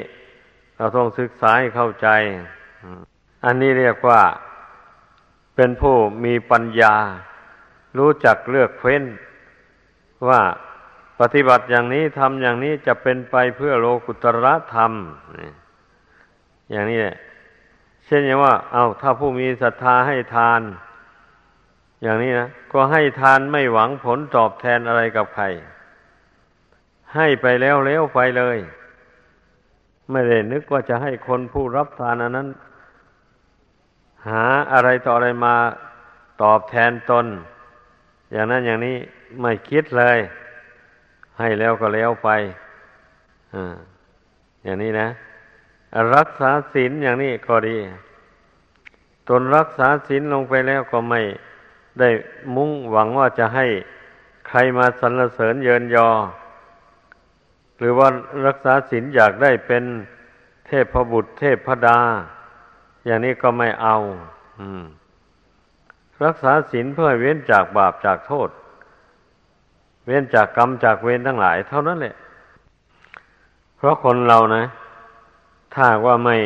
[0.76, 2.08] เราต้องศึกษาให้เข้าใจ
[3.44, 4.22] อันนี้เรียกว่า
[5.56, 6.94] เป็นผู้มีปัญญา
[7.98, 9.02] รู้จักเลือกเฟ้น
[10.28, 10.40] ว่า
[11.20, 14.92] ปฏิบัติอย่างนี้ทำอย่างนี้จะเป็นไปเพื่อโลกุตระธรรม
[16.70, 17.16] อย่างนี้แหละ
[18.06, 20.60] เช่นอย่างว่า เอาถ้าผู้มีศรัทธาให้ทาน
[22.02, 25.44] อย่างนี้นะก็ให้ทานไม่หวังผลตอบแทนอะไรกับใคร
[27.14, 28.58] ให้ไปแล้วแล้วไปเลย
[30.10, 32.48] ไม่ได้นึกว่าจะให้คนผู้รับทานอันนั้น
[34.28, 35.54] หาอะไรต่ออะไรมา
[36.42, 37.26] ตอบแทนตน
[38.32, 38.96] อย่างนั้นอย่างนี้
[39.40, 40.18] ไม่คิดเลย
[41.38, 42.28] ให้แล้วก็แล้วไป
[43.54, 43.56] อ
[44.64, 45.08] อย่างนี้นะ
[46.14, 47.76] รักษาศีลอย่างนี้ก็ดี
[49.28, 51.20] ตนรักษาศีลลงไปแล้วก็ไม่
[52.00, 52.08] ได้
[52.56, 53.66] มุ่งหวังว่าจะให้
[54.48, 56.08] ใครมาสรรเสริญเยินยอ
[57.78, 58.08] หรือว่า
[58.46, 59.84] รักษาศีลอยากได้เป็น
[60.66, 61.98] เทพบุตรเทพดา
[63.04, 63.96] อย่างนี้ก็ไม่เอา
[66.24, 68.48] รักษาศีลเพื่อเว้นจากบาปจากโทษ
[70.06, 72.14] เว้นจากกรรมจากเวรทั้งหลาย เท่านั้นแหละ
[73.76, 74.64] เพราะคนเรานะ
[75.74, 76.36] ถ้าว่าไม่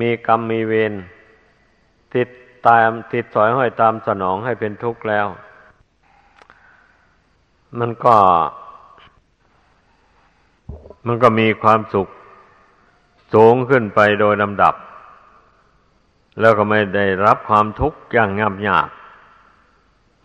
[0.00, 0.92] มีกรรมมีเวร
[2.14, 2.28] ติด
[2.66, 5.26] ตามติดสอยห้อยตามสนองให้เป็นทุกข์แล้ว
[7.78, 8.16] มันก็
[11.06, 12.08] มันก็มีความสุข
[13.34, 14.74] สูงขึ้นไปโดยลำดับ
[16.40, 18.88] แล้วก็ไม่ได้รับความทุกข์อย่างงามยาก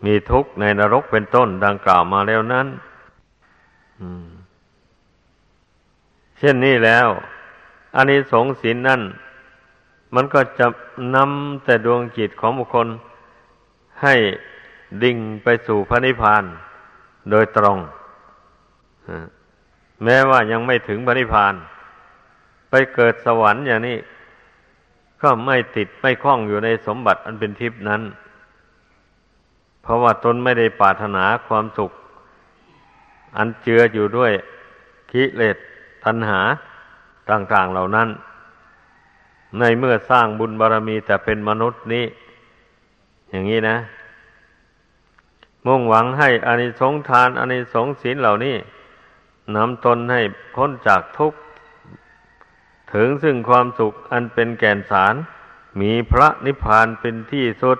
[0.04, 2.66] มีทุกข์ในนรกเป็นต้นดังกล่าวมาแล้วนั้น
[6.38, 7.08] เช่นนี้แล้ว
[7.96, 9.02] อันนี้สงสินนั่น
[10.14, 10.66] มันก็จะ
[11.16, 12.88] นำแต่ดวงจิตของบุคคล
[14.02, 14.14] ให้
[15.02, 16.44] ดิ่งไปสู่พระนิพพาน
[17.30, 17.78] โดยตรง
[20.04, 21.54] แม้ว่ายังไม่ถึงพระนิพพาน
[22.70, 23.98] ไปเกิดสวรรค์อย่างนี้
[25.22, 28.02] ก็ไม่ติดไม่คล้องอยู่ในสมบัติอันเป็นทิพนั้น
[29.82, 31.90] เพราะว่าตนไม่ได้ปรารถนาความสุข
[33.36, 34.32] อันเจืออยู่ด้วย
[35.10, 35.56] กิเลส
[36.04, 36.40] ตัณหา
[37.30, 38.08] ต่าง ๆเหล่านั้น
[39.58, 42.04] ในเมื่อสร้างบุญบารรมีแต่เป็นมนุษย์นี้
[43.30, 43.76] อย่างนี้นะ
[45.66, 48.56] มุ่งหวังให้อานิสงส์ทานอานิสงส์ศีลเหล่านี้
[49.54, 50.20] นำตนให้
[50.54, 51.38] พ้นจากทุกข์
[52.92, 55.14] ถึงซึ่งความสุขอันเป็นแก่นสาร
[55.80, 57.78] มีพระนิพพานเป็นที่สุด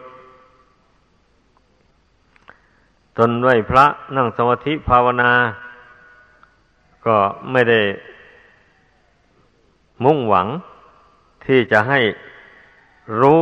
[3.19, 3.85] ตนไหวพระ
[4.17, 5.33] นั่งสมาธิภาวนา
[7.07, 7.17] ก็
[7.51, 7.83] ไม่ได้
[10.05, 10.47] มุ่งหวัง
[11.47, 12.01] ที่จะให้
[13.21, 13.41] รู้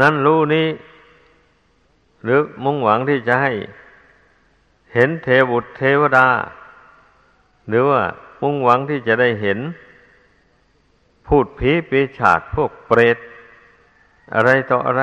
[0.00, 0.68] นั้นรู้นี้
[2.24, 3.52] หรือมุ่งหวังที่จะให้
[4.94, 6.26] เห็นเทวุตเทวดา
[7.68, 8.02] หรือว่า
[8.40, 9.58] มุ่งหวังที่จะได้เห็น
[11.26, 13.18] พูดผีปีฉาดพวกเปรต
[14.34, 15.02] อะไรต่ออะไร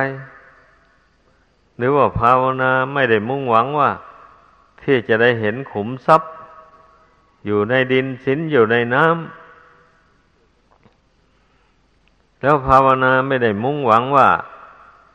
[1.77, 3.91] หรือว่าภาวนาไม่ได้มุ่งหวังว่า
[4.83, 6.29] ที่จะได้เห็นขุมทรัพย์
[7.45, 9.13] อยู่ในดินสินอยู่ในน้ำ
[12.41, 14.29] แล้วภาวนาไม่ได้มุ่งหวังว่า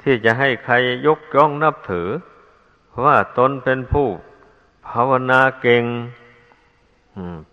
[0.02, 0.74] ที่จะให้ใคร
[1.06, 2.08] ยกย่องนับถือ
[3.04, 4.08] ว่าตนเป็นผู้
[4.88, 5.84] ภาวนาเก่ง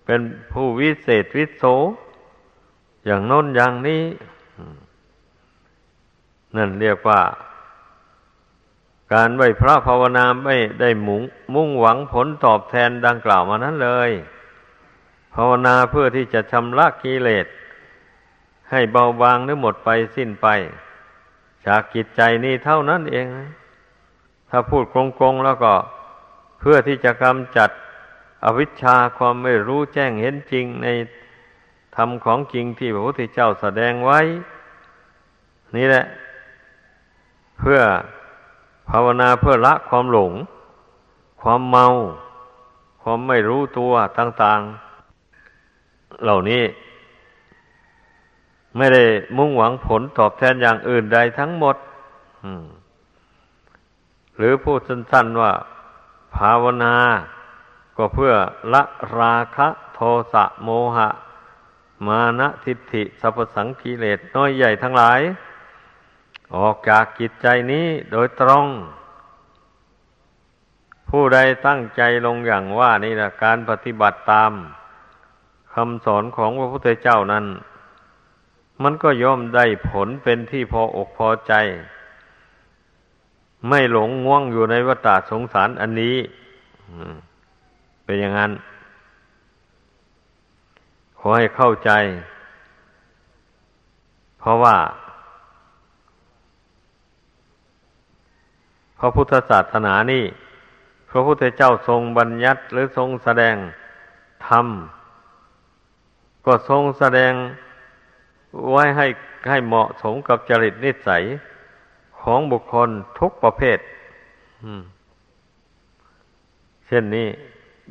[0.05, 0.21] เป็น
[0.53, 1.63] ผู้วิเศษวิโส
[3.05, 4.03] อย่างน้นอย่างนี้
[6.55, 7.21] นั่นเรียกว่า
[9.13, 11.21] การไหวพระภาวนาไม่ได้มุ่ง
[11.53, 14.11] มุ่งหวังผลตอบแทนดังกล่าวมานั้นเลย
[15.35, 17.47] ภาวนาเพื่อที่จะชำระกิเลส
[18.71, 20.47] ให้เบาบางหรือหมดไปสิ้นไป
[21.67, 23.25] จากกิจใจนี้เท่านั้นเอง
[24.49, 24.83] ถ้าพูด
[25.15, 25.73] โกงๆแล้วก็
[26.59, 27.69] เพื่อที่จะกำจัด
[28.47, 30.87] อวิชชาความไม่รู้แจ้งเห็นจริงใน
[31.95, 34.19] ธรรมของจริงที่พระพุทธเจ้าแสดงไว้
[35.75, 36.05] นี่แหละ
[37.59, 37.79] เพื่อ
[38.89, 40.33] ภาวนาเพื่อละความหลง
[41.41, 41.85] ความเมา
[43.01, 44.59] ความไม่รู้ตัวต่าง
[45.43, 46.63] ๆ เหล่านี้
[48.77, 49.03] ไม่ได้
[49.37, 51.75] มุ่งหวังผลตอบแทนอย่างอื่นใดทั้งหมด
[54.37, 55.51] หรือพูดสั้นๆว่า
[56.35, 56.95] ภาวนา
[57.97, 58.33] ก็เพื่อ
[58.73, 58.83] ละ
[59.19, 59.99] ราคะโท
[60.33, 61.09] สะโมหะ
[62.07, 65.21] มานะทิฏฐิสัพสังกิเลสน้อยใหญ่ทั้งหลาย
[66.55, 68.65] ออกจากกิจใจนี้โดยตรง
[71.09, 74.51] ผู้ใดตั้งใจลงอย่างว่านี่นะการปฏิบัติตาม
[75.73, 77.45] คำสอนของพระพุทธเจ้านั้น
[78.83, 81.53] มันก็ย่อมได้ผลเป็นที่พออกพอใจ
[83.67, 86.17] ไม่หลงง่วงอยู่ในวัฏสงสารอันนี้
[88.07, 88.51] เป็นอย่างนั้น
[91.17, 91.91] ขอให้เข้าใจ
[94.39, 94.77] เพราะว่า
[98.99, 100.23] พระพุทธศาสนานี่
[101.09, 103.55] พระพุทธเจ้าทรงบัญญัติหรือทรงแสดง
[104.47, 104.67] ธรรม
[106.45, 107.33] ก็ทรงแสดง
[108.71, 109.07] ไว้ให้
[109.49, 111.23] ให้เหมาะสมกับจริตนิสัย
[112.21, 112.89] ของบุคคล
[113.19, 113.79] ทุกประเภท
[116.87, 117.29] เช่นนี้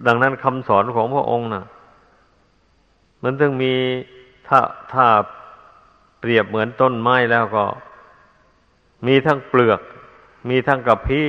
[0.07, 1.65] ดังนั้นคำสอนของพระองค์นะ่ะ
[3.23, 3.75] มันต้องมี
[4.49, 4.59] ถ้า
[4.93, 5.07] ถ้า
[6.21, 7.65] เปรียบเหมือนต้นไม้แล้วก็
[9.07, 9.81] มีทั้งเปลือก
[10.49, 11.27] มีทั้งกระพี้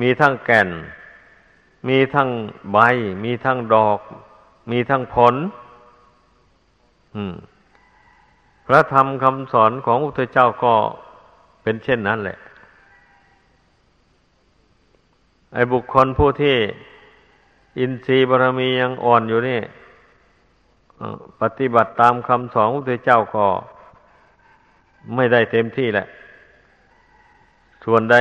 [0.00, 0.68] มีทั้งแก่น
[1.88, 2.28] มีทั้ง
[2.72, 2.78] ใบ
[3.24, 4.00] มีทั้งดอก
[4.70, 5.34] มีทั้งผล
[8.66, 10.74] พระธรรมคำสอนของพระพุทธเจ้าก็
[11.62, 12.38] เป็นเช่นนั้นแหละ
[15.54, 16.56] ไอ้บุคคลผู้ที่
[17.78, 19.60] อินทรีย์บารมียังอ่อนอยู่นี่
[21.40, 23.46] ปฏิบัติตามคำสอนของพระเจ้าก็
[25.14, 26.06] ไม่ได้เต็มที่แหละ
[27.84, 28.16] ส่วนใด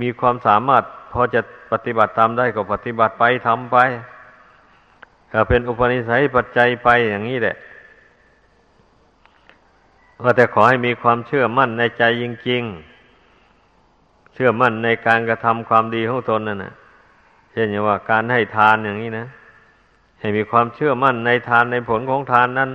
[0.00, 1.40] มีความสามารถพอจะ
[1.72, 3.76] ปฏิบัติตามได้ก็ปฏิบัติไปทำไป
[5.32, 7.56] ก็เป็นอุปนิสัยปัจจัยไปอย่างนี้แหละ
[10.24, 16.74] ก็แต่ขอให้มีความเชื่อมั่นในใจจริงๆ เชื่อมั่นในการกระทำความดีของตนนั่นนะ
[17.54, 19.26] เช่นอย่างว่าการให้ทานอย่างนี้นะ
[20.20, 22.70] ให้มีความเชื่อมั่นในทานในผลของทานนั้น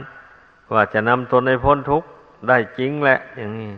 [0.74, 2.08] ว่าจะนำตนในพ้นทุกข์
[2.48, 3.72] ได้จริงแหละ อย่างนี้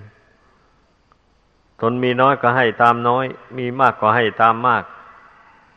[1.81, 3.25] ตนมีน้อยก็ให้ตามน้อย
[3.57, 4.83] มีมากก็ให้ตามมาก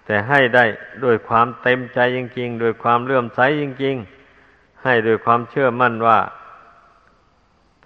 [0.06, 0.64] แต่ให้ได้
[1.04, 6.18] ด้วยความเต็มใจจริงๆด้วยความเลื่อมใสจริงๆ ให้ด้วยความเชื่อมั่นว่า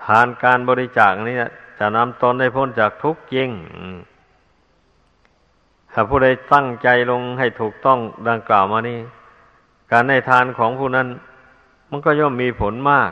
[0.05, 1.37] ทานการบริจาคนี้
[1.79, 3.49] จะนำตนให้พ้นจากทุกข์จริง
[6.01, 8.99] ถ้าผู้ใดตั้งใจลงให้ถูกต้องดังกล่าวมานี่
[9.91, 11.09] การในทานของผู้นั้น
[11.91, 13.11] มันก็ย่อมมีผลมาก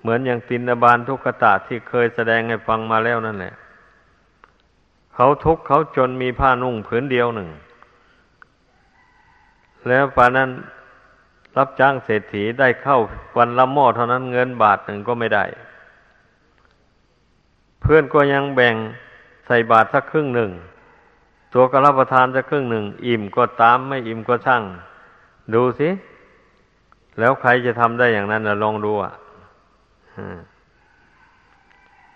[0.00, 3.54] เหมือนอย่างตินบาลทุกขตาที่เคยแสดงให้ฟังมาแล้วนั่นแหละ
[5.14, 7.48] เขาทุกข์เขาจนมีผ้านุ่งผืนเดียวหนึ่ง
[9.88, 10.50] แล้วป่านั้น
[11.56, 12.98] รับจ้างเศรษฐีได้เข้า
[13.38, 15.44] วันละหม้อเท่านั้นเงินบาทหนึ่งก็ไม่ได้
[17.80, 18.76] เพื่อนก็ยังแบ่ง
[19.50, 20.50] ส่บาทสักครึ่งหนึ่ง
[21.54, 24.62] ตัวก็รับประทานสักครึ่งหนึ่ง อิ่มก็ตามไม่อิ่มก็ช่าง
[25.54, 25.88] ดูสิ
[27.18, 29.12] แล้วใครจะทำได้อย่างนั้นลองดูอะ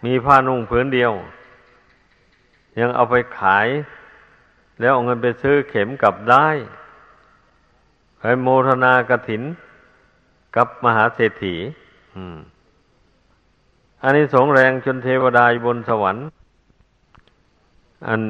[0.05, 1.13] มีผ้านุ่งผืนเดียว
[2.81, 3.67] ยังเอาไปขาย
[4.81, 6.47] แล้วเอาเงินไปซื้อเข็มกลับได้
[8.19, 9.43] ไปโมทนากระถิน
[10.57, 11.57] กับมหาเศรษฐี
[14.03, 16.25] อันนี้สงแรงจนเทวดาบนสวรรค์
[18.09, 18.21] อัน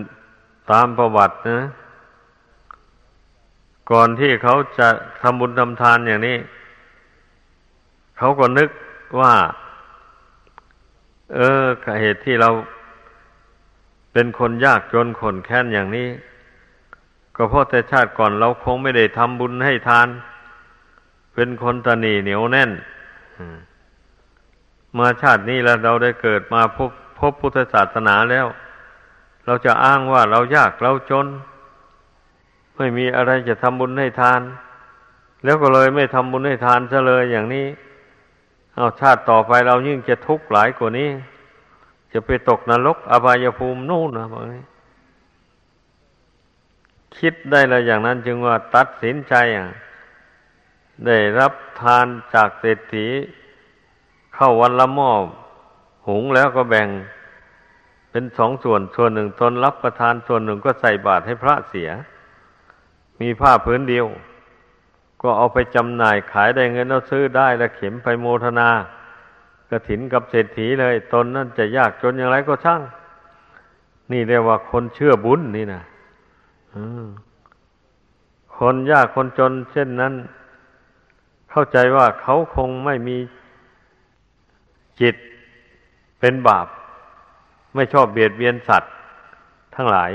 [0.71, 1.61] ตามประวัตินะ
[3.91, 4.89] ก่อนที่เขาจะ
[5.21, 6.39] ทำบุญทำทานอย่างนี้
[8.19, 8.71] เขาก็นึก
[9.21, 9.35] ว่า
[11.35, 11.65] เออ
[12.01, 12.51] เหตุที่เรา
[14.13, 16.09] เป็นคนยากจนขนแค้นอย่างนี้
[17.37, 20.09] ก็เพราะแต่ชาติก่อนเราคงไม่ได้ทำบุญให้ทาน
[21.35, 22.71] เป็นคนตนีเหนียวแน่น
[24.99, 28.47] มาชาตินี้แล้วเราได้เกิดมาพบพบพุทธศาสนาแล้ว
[29.47, 31.27] เราจะอ้างว่าเรายากเราจน
[32.77, 34.41] ไม่มีอะไรจะทำบุญให้ทาน
[35.45, 37.67] แล้วก็เลยไม่ทำบุญให้ทานซะเลยอย่างนี้
[38.77, 41.11] เอาชาติต่อไปเรายิ่งจะทุกข์หลายกว่านี้
[42.13, 44.65] จะไปตกนรกอบายภูมินู่นนะบอกนี้
[47.19, 49.69] คิดได้แล้วอย่างนั้นจึงว่าตัดสินใจอะ
[51.07, 53.07] ได้รับทานจากเศรษฐี
[54.35, 55.13] เข้าวันละหม้อ
[56.09, 56.89] หุงแล้วก็แบ่ง
[58.17, 61.91] เป็นสองส่วนส่วนหนึ่งตนรับประทานส่วนหนึ่งก็ใส่บาตรให้พระเสีย
[63.21, 64.07] มีผ้าพื้นเดียว
[65.23, 68.69] ก็เอาไปจำหน่ายขายได้เงินเราซื้อได้แล้วเข็มไปโมทนา
[69.71, 72.81] กระถินกับเศรษฐีเลย ตนนั่นจะยากจนอย่างไรก็ช่าง
[74.13, 75.83] นี่เรียกว่าคนเชื่อบุญนี่นะ
[78.59, 80.13] คนยากคนจน เช่นนั้น
[81.51, 83.17] เข้าใจว่าเขาคงไม่มี
[85.01, 85.15] จิต
[86.21, 86.69] เป็นบาป
[87.75, 88.93] ไม่ชอบเบียดเบียนสัตว์
[89.75, 90.13] ทั้งหลาย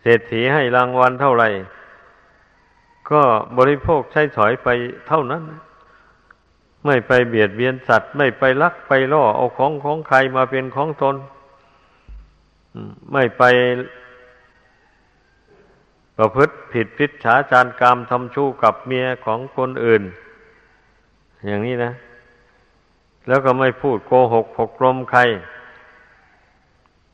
[0.00, 1.48] เศรษฐีให้รางวัลเท่าไหร่
[3.10, 3.22] ก็
[3.58, 4.68] บริโภคใช้สอยไป
[5.08, 5.42] เท่านั้น
[6.86, 11.16] ไม่ไปเบียดเบียนสัตว์ ไม่ไปลักไปล่อเอาของของใครมาเป็นของตน
[13.12, 13.42] ไม่ไป
[16.16, 20.02] ประพฤติผิดพิษฉาจารกรรมทำชู้กับเมียของคนอื่น
[21.46, 21.92] อย่างนี้นะ
[23.28, 25.20] แล้วก็ไม่พูดโกหกผกลมใคร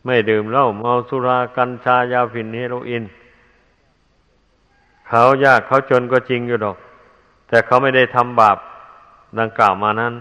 [0.07, 3.05] ไม่ดื่มเหล้าเมาสุรากัญชายาฝิ่นเฮโรอีน
[5.09, 6.77] เขายากเขาจนก็จริงอยู่ดอก
[7.49, 8.59] แต่เขาไม่ได้ทำบาป
[9.39, 10.15] ดังกล่าวมานั้น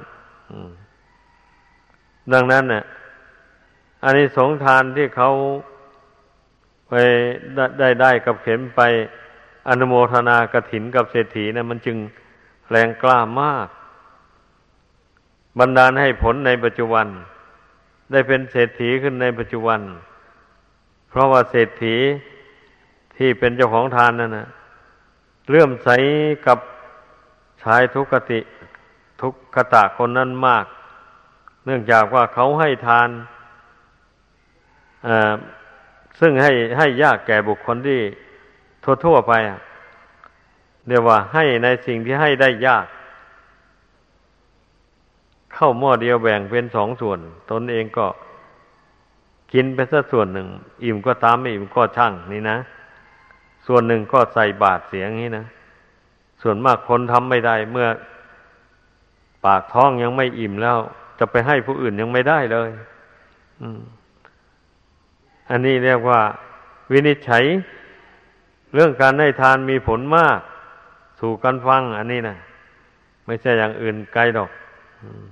[2.34, 2.84] ดังนั้นเนี่ย
[4.04, 5.30] อันนี้สงทานที่เขา
[6.90, 6.94] ไป
[7.80, 8.82] ได้ได้กับเข็มไป
[9.70, 11.98] อนุโมทนากระถินกับเศรษฐีนะมันจึง
[12.70, 13.68] แรงกล้ามาก
[15.60, 17.08] บันดาลให้ผลในปัจจุบัน
[18.12, 19.80] ได้เป็นเศรษฐีขึ้นในปัจจุบัน
[21.10, 21.96] เพราะว่าเศรษฐี
[23.16, 24.48] ที่เป็นเจ้าของทานนั่นนะ
[25.50, 25.90] เลื่อมใส
[26.48, 26.60] กับ
[27.64, 28.40] ชายทุกติ
[29.22, 30.66] ทุกขตะคนนั้นมาก
[31.66, 33.10] เนื่องจากว่าเขาให้ทาน
[36.20, 38.02] ซึ่งให้ให้ยากแก่บุคคลที่
[39.04, 39.34] ทั่วๆไป
[40.88, 42.86] เรียกว่าให้ในสิ่งที่ให้ได้ยาก
[45.56, 47.20] เข้าหม้อเดียวแบ่งเป็นสองส่วน
[47.52, 48.08] ตนเองก็
[49.54, 50.48] กินไปสักส่วนหนึ่ง
[50.84, 52.58] อิ่มก็ตามไม่อิ่มก็ช่างนี่นะ
[53.68, 55.46] ส่วนหนึ่งก็ใส่บาตรเสียงนี้นะ
[56.42, 57.88] ส่วนมากคนทำไม่ได้ เมื่อ
[59.46, 60.78] ปากท้องยังไม่อิ่มแล้ว
[61.20, 62.70] จะไปให้ผู้อื่นยังไม่ได้เลย
[63.62, 63.68] อื
[65.50, 66.20] อันนี้เรียกว่า
[66.92, 67.44] วินิจฉัย
[68.74, 70.40] เรื่องการให้ทานมีผลมาก
[71.20, 72.38] สู่กันฟัง อันนี้นะ
[73.26, 74.50] ไม่ใช่อย่างอื่นไกลดอก
[75.02, 75.24] อืม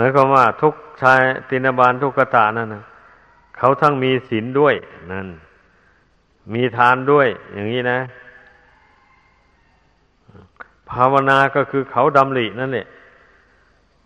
[0.00, 2.84] มายความว่าทุกชายตินบาลทุกกตานั่นนะ
[3.56, 4.74] เขาทั้งมีศีลด้วย
[5.12, 5.28] นั่น
[6.54, 7.98] มีทานด้วย อย่างนี้นะ
[10.90, 12.86] ภาวนาก็คือเขาดำรินั่นแหละ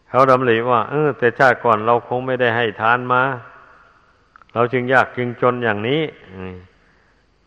[0.09, 3.23] เขาดำริว่า เออ แต่ชาติก่อนเราคงไม่ได้ให้ทานมา
[4.55, 6.03] เราจึงยากจึงจนอย่างนี้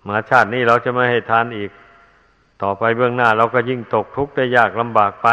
[0.08, 1.72] มาชาตินี้เราจะไม่ให้ทานอีก
[2.62, 5.30] ต่อไปเบื้องหน้า เราก็ยิ่งตกทุกข์ได้ยากลำบากไป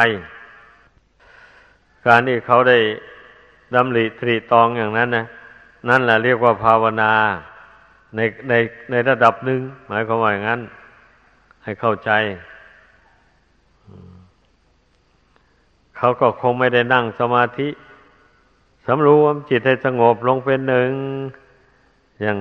[2.06, 2.78] การที่เขาได้
[3.74, 5.26] ดำริตรีตองอย่างนั้นนะ
[5.88, 7.12] นั่นแหละเรียกว่าภาวนา
[8.16, 8.54] ในใน
[8.90, 10.60] ในระดับหนึ่งหมายความว่าอย่างนั้น
[11.64, 12.10] ให้เข้าใจ
[15.96, 17.68] เขาก็คงไม่ได้นั่งสมาธิ
[18.86, 20.90] สำรวมจิตให้สงบลงเป็นหนึ่ง
[22.22, 22.38] อย่าง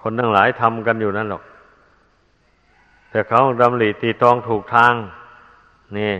[0.00, 1.42] คนทั้งหลายทำกันอยู่นั่นหรอก
[3.10, 4.92] แต่เขาดำริตีตองถูกทาง
[5.98, 6.12] นี่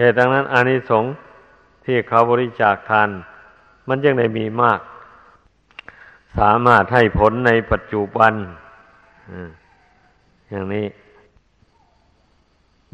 [0.00, 1.12] เหตุดังนั้นอานิสงส์
[1.84, 3.08] ที่เขาบริจาคทาน
[3.88, 4.80] มันยังได้มีมาก
[6.38, 8.32] สามารถให้ผลในปัจจุบัน
[10.50, 10.86] อย่างนี้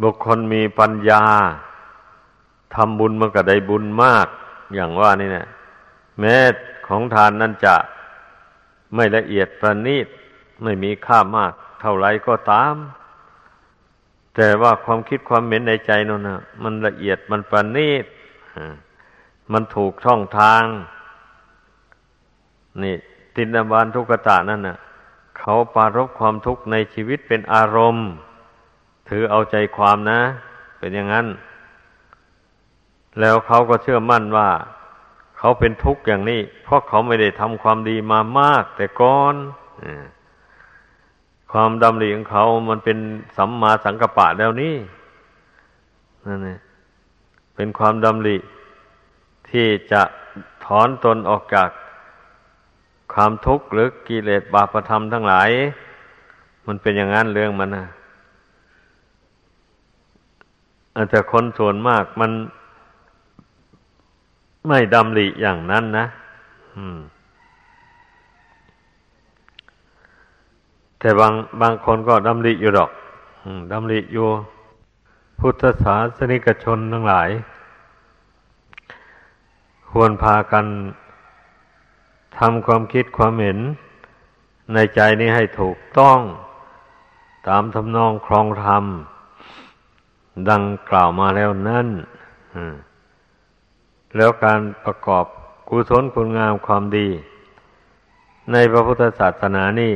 [0.02, 1.22] บุคคลมีปัญญา
[2.74, 4.26] ทำบุญมันก็ได้บุญมาก
[4.74, 5.46] อย่างว่านี่นะ
[6.18, 6.36] แม้
[6.86, 7.74] ของทานนั้นจะ
[8.94, 10.06] ไม่ละเอียดประณีต
[10.62, 12.74] ไม่มีค่ามาก เท่าไรก็ตาม
[14.36, 18.04] แต่ว่าความคิดความเห็นในใจนั่นนะมันละเอียดมันประณีต
[19.52, 20.62] มันถูกช่องทาง
[22.82, 22.96] นี่
[23.36, 24.78] ตินบานทุกตะนั่นน่ะ
[25.38, 28.08] เขาปารบความทุกข์ในชีวิตเป็นอารมณ์
[29.08, 30.20] ถือเอาใจความนะ
[30.78, 31.26] เป็นอย่างนั้น
[33.20, 34.48] แล้วเขาก็เชื่อมั่นว่า
[35.38, 39.34] เขาเป็นทุกข์อย่างนี้ เพราะเขาไม่ได้ทำความดีมามาก แต่ก่อน
[41.52, 42.98] ความดำริของเขามันเป็น
[43.36, 44.74] สัมมาสังกัปปะแล้วนี่
[46.26, 46.58] นั่นเอง
[47.54, 48.36] เป็นความดำริ
[49.50, 50.02] ที่จะ
[50.64, 51.68] ถอนตนออกจาก
[53.12, 55.50] ความทุกข์หรือกิเลสบาปธรรมทั้งหลาย
[56.66, 57.86] มันเป็นอย่างนั้นเรื่องมันนะ
[61.10, 62.30] แต่คนส่วนมากมัน
[64.68, 66.06] ไม่ดำริอย่างนั้นนะ
[70.98, 72.90] แต่บางบางคนก็ดำริอยู่ดอก
[73.72, 74.28] ดำริอยู่
[75.40, 77.28] พุทธศาสนิกชนทั้งหลาย
[79.90, 80.66] ควรพากัน
[82.38, 83.58] ทำความคิดความเห็น
[84.74, 86.18] ในใจนี้ให้ถูกต้อง
[87.48, 88.84] ตามทำนองครองธรรม
[90.50, 91.88] ดังกล่าวมาแล้วนั่น
[94.16, 95.24] แล้วการประกอบ
[95.68, 97.08] กุศลคุณงามความดี
[98.52, 99.94] ในพระพุทธศาสนานี่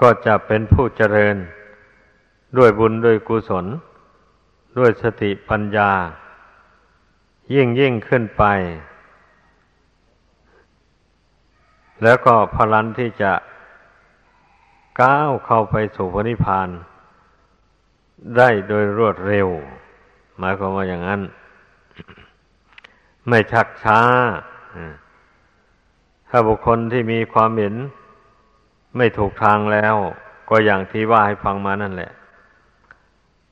[0.00, 1.36] ก็จะเป็นผู้เจริญ
[2.58, 3.66] ด้วยบุญด้วยกุศล
[4.78, 5.90] ด้วยสติปัญญา
[7.54, 8.44] ยิ่งยิ่งขึ้นไป
[12.02, 13.32] แล้วก็พลันที่จะ
[15.00, 16.68] ก้าวเข้าไปสู่พระนิพพาน
[18.36, 19.48] ได้โดยรวดเร็ว
[20.38, 21.20] หมายความว่าอย่างนั้น
[23.28, 24.00] ไม่ชักช้า
[26.28, 27.74] ถ้าบุคคลที่มีความเห็น
[28.96, 29.96] ไม่ถูกทางแล้ว
[30.48, 32.12] ก็อย่างที่ว่าให้ฟังมานั่นแหละ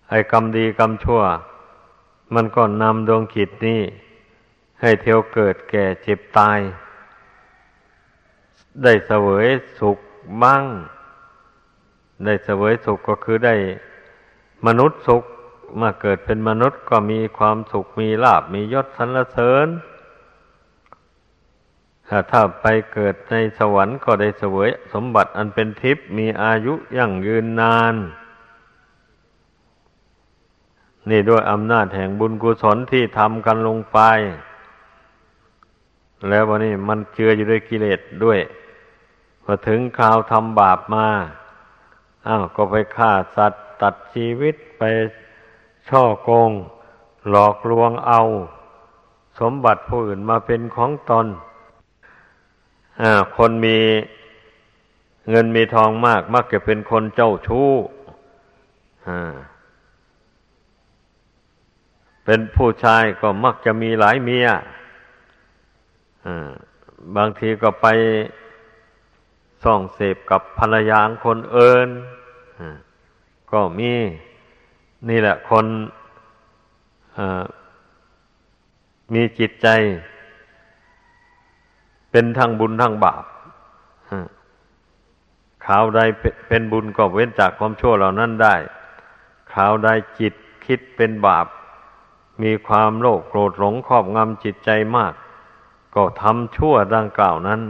[0.08, 1.22] ไอ้กรรมดีกรรมชั่ว
[2.34, 3.82] มันก็นำดวงขิดนี้
[4.80, 6.58] ให้เที่ยวเกิดแก่เจ็บตาย
[8.82, 9.98] ได้เสวยสุข
[10.42, 10.64] บ้าง
[12.24, 13.54] ได้เสวยสุขก็คือได้
[14.66, 15.24] มนุษย์สุข
[15.80, 19.66] มาเกิดเป็นมนุษย์ก็มีความสุขมีลาบมียศสรรเสริญ
[22.08, 27.94] ถ้าถ้าไปเกิดในสวรรค์ก็ได้เสวยสมบัติอันเป็นทิพย์มีอายุยั่งยืนนาน
[31.10, 33.98] นี่ด้วยอำนาจแห่งบุญกุศลที่ทำกันลงไป
[36.28, 38.38] แล้ววันนี้มันเจืออยู่ด้วยกิเลสด้วย
[39.42, 41.06] พอถึงคราวทำบาปมา
[42.26, 44.82] อ้าวก็ไปฆ่าสัตว์ตัดชีวิตไป
[45.88, 46.50] ช่อโกง
[47.30, 48.20] หลอกลวงเอา
[49.40, 51.26] สมบัติผู้อื่นมาเป็นของตน
[53.36, 53.78] คนมี
[55.30, 57.70] เงินมีทองมาก มักจะเป็นคนเจ้าชู้
[62.24, 64.46] เป็นผู้ชายก็มักจะมีหลายเมีย
[67.16, 67.86] บางทีก็ไป
[69.64, 71.88] ส่องเสพกับภรรยาคนเอิน
[73.52, 73.92] ก็มี
[75.08, 75.66] นี่แหละคน
[79.14, 79.68] มีจิตใจ
[82.16, 83.24] เป็นทั้งบุญทั้งบาป
[85.66, 86.00] ข่าวใด
[86.48, 88.54] เป็นบุญก็เว้นจากความชั่วเหล่านั้นได้
[89.52, 89.88] ข่าวใด
[90.20, 90.34] จิต
[90.66, 91.46] คิดเป็นบาป
[92.42, 95.12] มีความโลภโกรธหลงครอบงำจิตใจมาก
[95.94, 97.60] ก็ทำชั่วดังกล่าวนั้น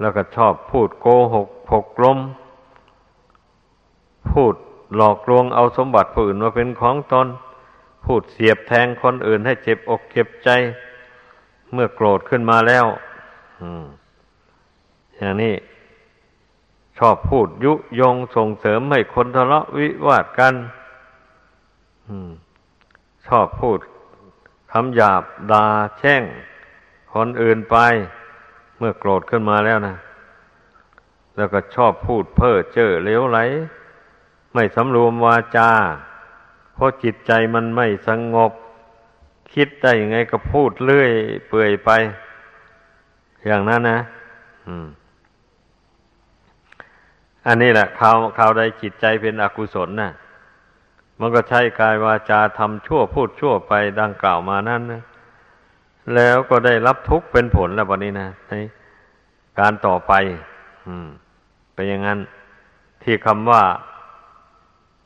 [0.00, 2.18] แล้วก็ชอบพูดโกหกผกลม
[4.30, 4.54] พูด
[4.96, 7.26] หลอกลวงเอาสมบัติผู้อื่นมาเป็นของตน
[8.04, 10.50] พูดเสียบแทงคนอื่นให้เจ็บอกเจ็บใจ
[11.72, 12.86] เมื่อโกรธขึ้นมาแล้ว
[15.16, 15.54] อย่างนี้
[16.98, 20.54] ชอบพูดยุยงส่งเสริมให้คนทะเลาะวิวาทกัน
[22.08, 22.10] อ
[23.26, 23.78] ชอบพูด
[24.72, 25.64] คำหยาบดา
[25.98, 26.22] แช่ง
[27.14, 27.76] คนอื่นไป
[28.78, 29.96] เมื่อโกรธขึ้นมาแล้วนะ
[31.36, 33.38] แล้วก็ชอบพูดเพ้อเจ้อเลวไหล
[34.54, 35.70] ไม่สำรวมวาจา
[36.74, 38.52] เพราะจิตใจมันไม่สงบ
[39.56, 41.10] คิดได้ยังไงก็พูดเลื่อย
[41.48, 41.90] เปื่อยไป
[43.46, 43.98] อย่างนั้นนะ
[47.46, 50.12] อันนี้แหละข่าวข่าวใดจิตใจเป็นอกุศลนะ่ะ
[51.20, 55.02] มันก็ใช้กายวาจาทำชั่วพูดชั่วไปดังกล่าวมานั้นนะ
[56.14, 58.52] แล้วก็ได้รับทุกข์เป็นผลแล้ววันนี้นะใน
[59.60, 60.12] การต่อไป
[60.86, 61.08] อืม
[61.74, 62.18] เป็นอย่างนั้น
[63.02, 63.62] ที่คำว่า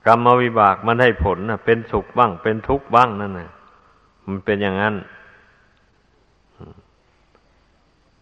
[0.07, 3.51] กรรมวิบากมันให้ผลนะเป็นสุขบ้าง เป็นทุกข์บ้างนั่นนะ
[4.27, 4.95] มันเป็นอย่างนั้น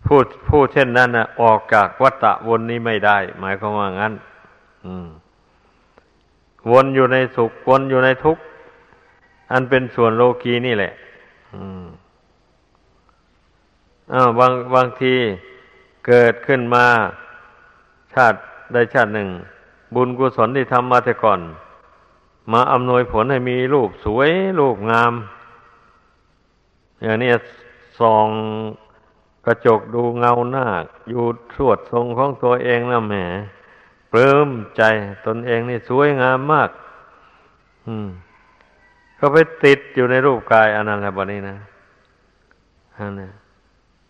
[0.07, 4.13] พูดพูดเช่นนั้นนะออกจากวัฏวนนี้ไม่ได้ หมายความว่างั้น
[6.71, 8.43] วนอยู่ในสุขวนอยู่ในทุกข์
[9.53, 10.93] อันเป็นส่วนโลกีนี่แหละ
[14.13, 15.15] อ้าวบางบางที
[16.07, 16.87] เกิดขึ้นมา
[18.15, 18.39] ชาติ
[18.73, 19.29] ใดชาติหนึ่ง
[19.95, 21.41] บุญกุศลที่ทำมาแต่ก่อน
[22.53, 25.13] มาอำนวยผลให้มีรูปสวยรูปงาม
[27.03, 27.31] อย่างนี้
[28.01, 28.29] ส่อง
[29.47, 30.67] กระจกดูเงาหน้า
[31.09, 31.25] อยู่
[31.57, 33.15] สวดทรงของตัวเองนะแหม
[34.09, 34.83] เปลื้มใจ
[35.27, 36.71] ตนเองนี่สวยงามมาก
[37.87, 38.09] อืม
[39.19, 41.57] ก็ไปติดอยู่ในรูปกายอันนั้นแหละบันี้นะ
[42.97, 43.29] อันนี้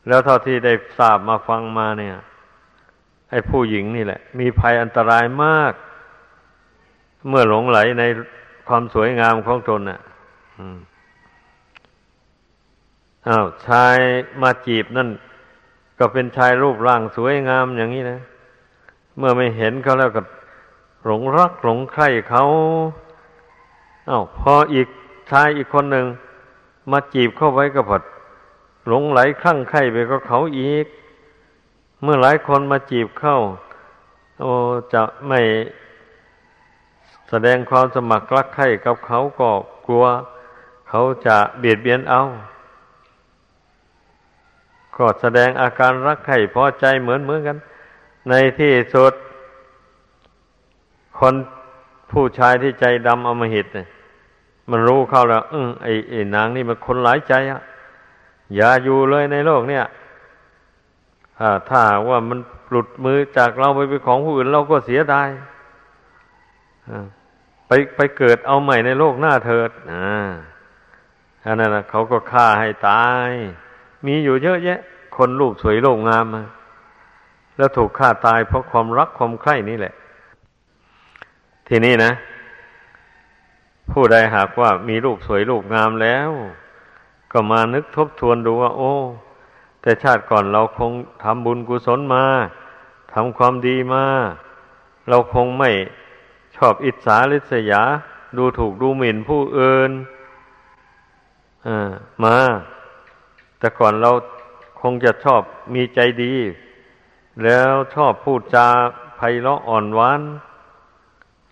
[0.06, 2.16] แล้วเท่าที่ได้ทราบมาฟังมาเนี่ย
[3.30, 5.72] ไอ้ผู้หญิงนี่แหละ มีภัยอันตรายมาก
[7.28, 8.02] เมื่อหลงไหลใน
[8.68, 10.00] ความสวยงามของตนน่ะ
[10.58, 13.98] อ้้าวชาย
[14.42, 15.08] มาจีบนั่น
[15.98, 18.20] ก็เป็นชายรูปร่างสวยงามอย่างนี้นะ
[19.16, 20.22] เมื่อไม่เห็นเขาแล้วก็
[21.04, 22.44] หลงรักหลงใคร่เขา
[24.08, 24.88] อา้าวพออีก
[25.30, 26.06] ชายอีกคนหนึ่ง
[26.90, 28.02] มาจีบเข้าไว้ก็พอด
[28.88, 30.86] หลงไหลคลั่งไคล้ไปก็เขาอีก
[32.02, 33.36] เมื่อหลายคนมาจีบเข้า
[34.40, 34.52] โอ้
[34.92, 35.40] จะไม่
[37.28, 39.50] แสดงความสมัครรักใคร่กับเขาก็
[39.86, 40.04] กลัว
[40.88, 42.22] เขาจะเบียดเบียนเอา
[44.98, 47.56] ก็แสดงอาการรักใคร่พอใจเหมือนเหมือนกัน
[48.28, 49.12] ในที่สุด
[51.18, 51.34] คน
[52.10, 53.88] ผู้ชายที่ใจดำอมหิตเนี่ย
[54.70, 57.60] มันรู้เข้าแล้วเออไอ้ไอ้นางนี่มันคนหลายใจอะ
[58.54, 59.84] อย่าอยู่เลยในโลกเนี่ย
[61.68, 61.80] ถ้า
[62.10, 62.38] ว่ามัน
[62.70, 65.28] หลุดมือจากเราไปเป็นของผู้อื่นเราก็เสียดาย
[67.66, 70.28] ไปไปเกิดเอาใหม่ในโลกหน้าเถิดอ่า
[71.44, 73.30] อันนั้นนะเขาก็ฆ่าให้ตาย
[74.06, 74.80] มีอยู่เยอะแยะ
[75.16, 76.42] คนรูปสวยโลกงามมา
[77.56, 79.94] แล้วถูกฆ่าตายเพราะความรักความใคร่นี่แหละ
[81.68, 82.12] ทีนี้นะ
[83.92, 86.30] ผู้ใดหากว่ามีรูปสวยรูปงามแล้ว
[87.32, 88.92] ก็มานึกทบทวนดูว่า โอ้
[89.82, 90.92] แต่ชาติก่อนเราคง
[91.22, 92.24] ทำบุญกุศลมา
[93.12, 94.04] ทำความดีมา
[95.08, 95.70] เราคงไม่
[96.56, 97.82] ชอบอิจฉาริษยา
[98.36, 99.90] ดูถูกดูหมิ่นผู้อื่น
[102.24, 102.36] มา
[103.58, 104.10] แต่ก่อนเรา
[104.80, 105.42] คงจะชอบ
[105.74, 106.34] มีใจดี
[107.44, 108.68] แล้วชอบพูดจา
[109.16, 110.20] ไพเราะอ่อนหวาน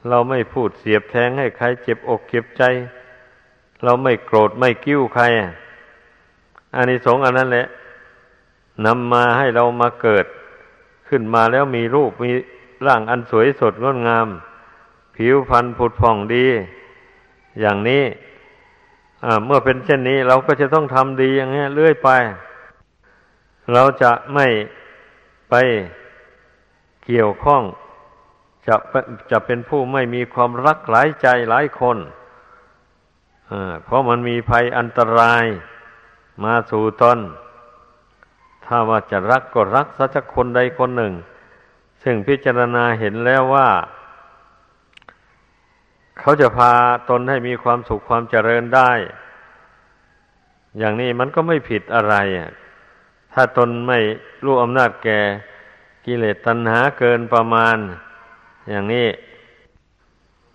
[0.09, 2.63] เราไม่พูดเสียบแทงให้ใครเจ็บอกเจ็บใจ
[3.85, 5.25] เราไม่โกรธไม่กิ้วใคร
[6.75, 7.67] อานิสงส์อันนั้นแหละ
[8.87, 10.27] นำมาให้เรามาเกิด
[11.09, 12.31] ขึ้นมาแล้วมีรูปมี
[12.87, 14.29] ร่างอันสวยสดงดงาม
[15.17, 16.47] ผิวพรรณผุดผ่องดี
[17.61, 18.03] อย่างนี้
[19.45, 22.11] เมื่อเป็นเช่นนี้เราก็จะต้องทำดีอย่างนี้เรื่อยไป
[23.73, 24.47] เราจะไม่
[25.51, 25.55] ไป
[27.05, 27.63] เกี่ยวข้อง
[28.67, 28.75] จะ
[29.31, 31.99] จะเป็นผู้ไม่มีความรักหลายใจหลายคน
[33.85, 35.45] เพราะมันมีภัยอันตราย
[36.45, 37.19] มาสู่ตน
[38.65, 41.15] ถ้าว่าจะรักก็รักสักคนใดคนหนึ่ง
[42.03, 43.69] ซึ่งพิจารณาเห็นแล้วว่า
[46.21, 46.73] เขาจะพา
[47.11, 48.91] ตนให้มีความสุขความเจริญได้
[50.79, 52.15] อย่างนี้มันก็ไม่ผิดอะไร
[53.33, 53.99] ถ้าตนไม่
[54.45, 55.21] รู้อำนาจแก่
[56.05, 57.77] กิเลสตัณหาเกินประมาณ
[58.71, 59.09] อย่างนี้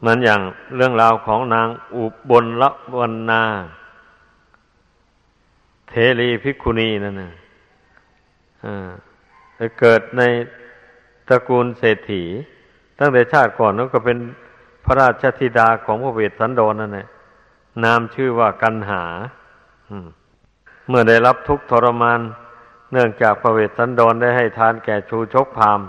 [0.05, 0.41] มันอย่าง
[0.75, 3.43] เรื่องราวของนางอุบลละวันนา
[5.89, 7.31] เทรีภิกขุณีนั่นนะ
[9.79, 10.21] เกิดใน
[11.27, 12.23] ตระกูลเศรษฐี
[12.99, 14.17] ตั้งแต่ชาติก่อนนั้นก็เป็น
[14.85, 17.07] พระราชธิดาของพระเวสสันดรนนั่นแหละ
[17.83, 19.03] นามชื่อว่ากันหา
[20.87, 22.19] เมื่อได้รับทุกทรมาน
[22.91, 25.81] เนื่องจากพระเวสสันดรได้ให้ทานแก่ชูชกพาม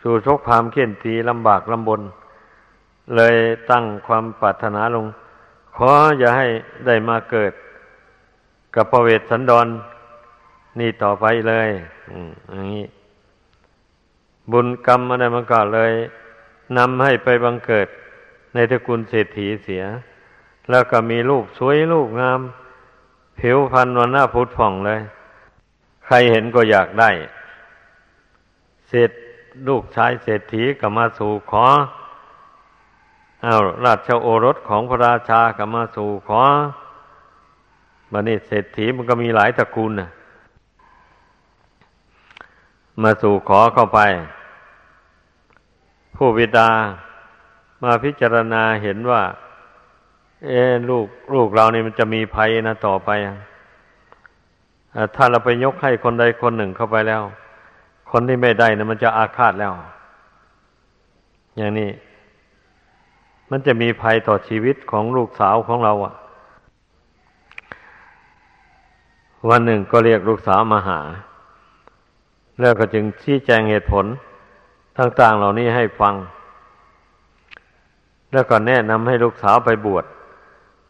[0.00, 2.00] ชูชกพามเขียนตีลำบากลำบน
[3.16, 3.34] เลย
[3.70, 5.06] ตั้งความปรารถนาลง
[5.76, 6.46] ขออย่าให้
[6.86, 7.52] ได้มาเกิด
[8.74, 9.66] กับพระเวสสันดร
[10.78, 11.68] นี่ต่อไปเลย
[12.50, 12.86] อย่างนี้
[14.52, 15.92] บุญกรรมอะไรมันก็เลย
[16.78, 17.88] นำให้ไปบังเกิด
[18.54, 19.84] ในตระกูลเศรษฐีเสีย
[20.70, 22.40] แล้วก็มีลูกสวยลูกงาม
[23.38, 25.00] ผิวพรรณวันหน้าพุทธผ่องเลย
[26.04, 27.10] ใครเห็นก็อยากได้
[28.88, 29.10] เศรษ
[29.68, 31.66] ลูกชายเศรษฐีก็มาสู่ขอ
[33.44, 33.54] อา
[33.84, 36.42] ราชโอรสของพระราชาก็มาสู่ขอ
[38.12, 40.08] บันนี้เศรษฐีมันก็มีหลายตระกูลนะ
[43.02, 44.00] มาสู่ขอเข้าไป
[46.24, 46.70] ผู้บิดา
[47.82, 49.22] มาพิจารณาเห็นว่า
[50.46, 50.52] เอ
[50.90, 53.10] ลูกลูกเรานี่มันจะมีภัยนะต่อไป
[55.16, 57.22] ถ้าเราไปยกให้คนใดคนหนึ่งเข้าไปแล้ว
[58.10, 59.72] คนที่ไม่ได้นะมันจะอาฆาตแล้ว
[61.56, 61.90] อย่างนี้
[63.50, 66.14] มันจะมีภัยต่อชีวิตของลูกสาวของเราอะ่ะ
[69.48, 71.00] วันหนึ่งก็เรียกลูกสาวมาหา
[72.60, 74.06] แล้วก็จึงชี้แจงเหตุผล
[74.98, 76.14] ต่างๆเหล่านี้ให้ฟัง
[78.32, 80.04] แล้วก็แนะนำให้ลูกสาวไปบวช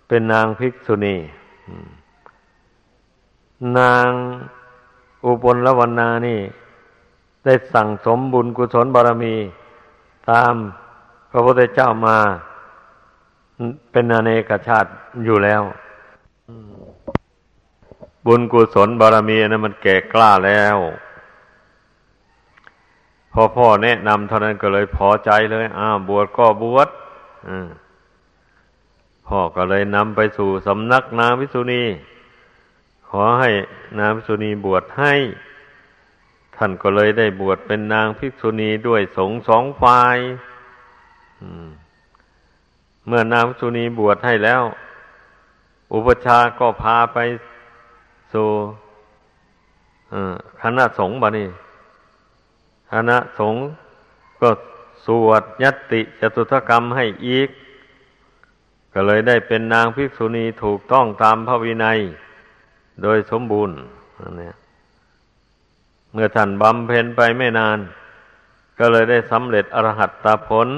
[0.09, 1.16] เป็นนางภิกษุณี
[3.78, 4.09] นาง
[5.24, 6.40] อุบลละวันนานี่
[7.44, 9.34] ได้สั่งสมบุญกุศลบารมี
[10.30, 10.55] ตาม
[11.30, 12.18] พระพุทธเจ้ามา
[13.90, 14.90] เป็นอเนกชาติ
[15.24, 15.62] อยู่แล้ว
[18.26, 20.76] บุญกุศลบารมีนั้นมันแก่กล้าแล้ว
[23.33, 26.89] พอพ่อแนะนำเท่านั้นก็เลยพอใจเลยอ้าวบวชก็บวช
[29.26, 31.85] พ่อก็เลยนำไปสู่สำนักนางวิสุณี
[33.09, 33.51] ขอให้
[33.99, 35.14] นางภิกษุณีบวชให้
[36.57, 40.16] ท่านก็เลยได้บวชเป็นนางภิกษุณีด้วยสงสองฝ่าย
[43.07, 44.62] เมื่อนางภิกษุณีบวชให้แล้ว
[45.93, 47.18] อุปชาก็พาไป
[48.33, 48.49] สู่
[50.61, 51.49] คณะสงฆ์บานี่
[52.93, 53.62] คณะสงฆ์
[54.40, 54.51] ก็
[55.07, 57.49] สวดยติจตุถกรรมให้อีก
[58.93, 61.99] ก็เลยได้เป็นนางภิกษุณีถูกต้องตามพระวินัย
[63.03, 63.76] โดยสมบูรณ์
[64.38, 64.57] เนี่ย
[66.12, 67.78] เมื่อท่านบำเพ็ญไปไม่นาน
[68.78, 70.68] ก็เลยได้สำเร็จอรหัตตาผล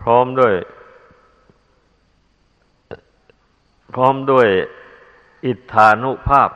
[0.00, 0.54] พร้อมด้วย
[3.92, 4.48] พร้อมด้วย
[5.46, 6.50] อิทธานุภาพ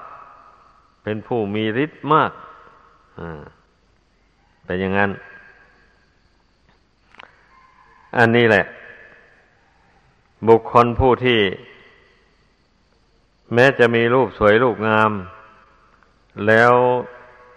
[1.02, 2.30] เป็นผู้มีฤทธิ์มาก
[4.66, 5.10] เป็นอย่างนั้น
[8.18, 8.64] อันนี้แหละ
[10.48, 11.40] บุคคลผู้ที่
[13.54, 15.10] แม้จะมีรูปสวยรูปงาม
[16.46, 16.72] แล้ว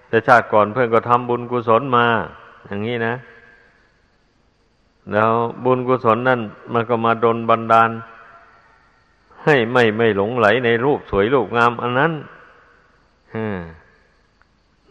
[0.08, 2.06] แต่ชาติก่อนเพื่อนก็ทำบุญกุศลมา
[2.68, 3.14] อย่างนี้นะ
[5.12, 5.32] แล้ว
[5.66, 6.40] บุญกุศลนั่น
[6.74, 7.90] มันก็มาดนบันดาล
[9.44, 12.12] ให้ไม่ไม่หลงไหลในรูปสวยรูปงาม อันนั้น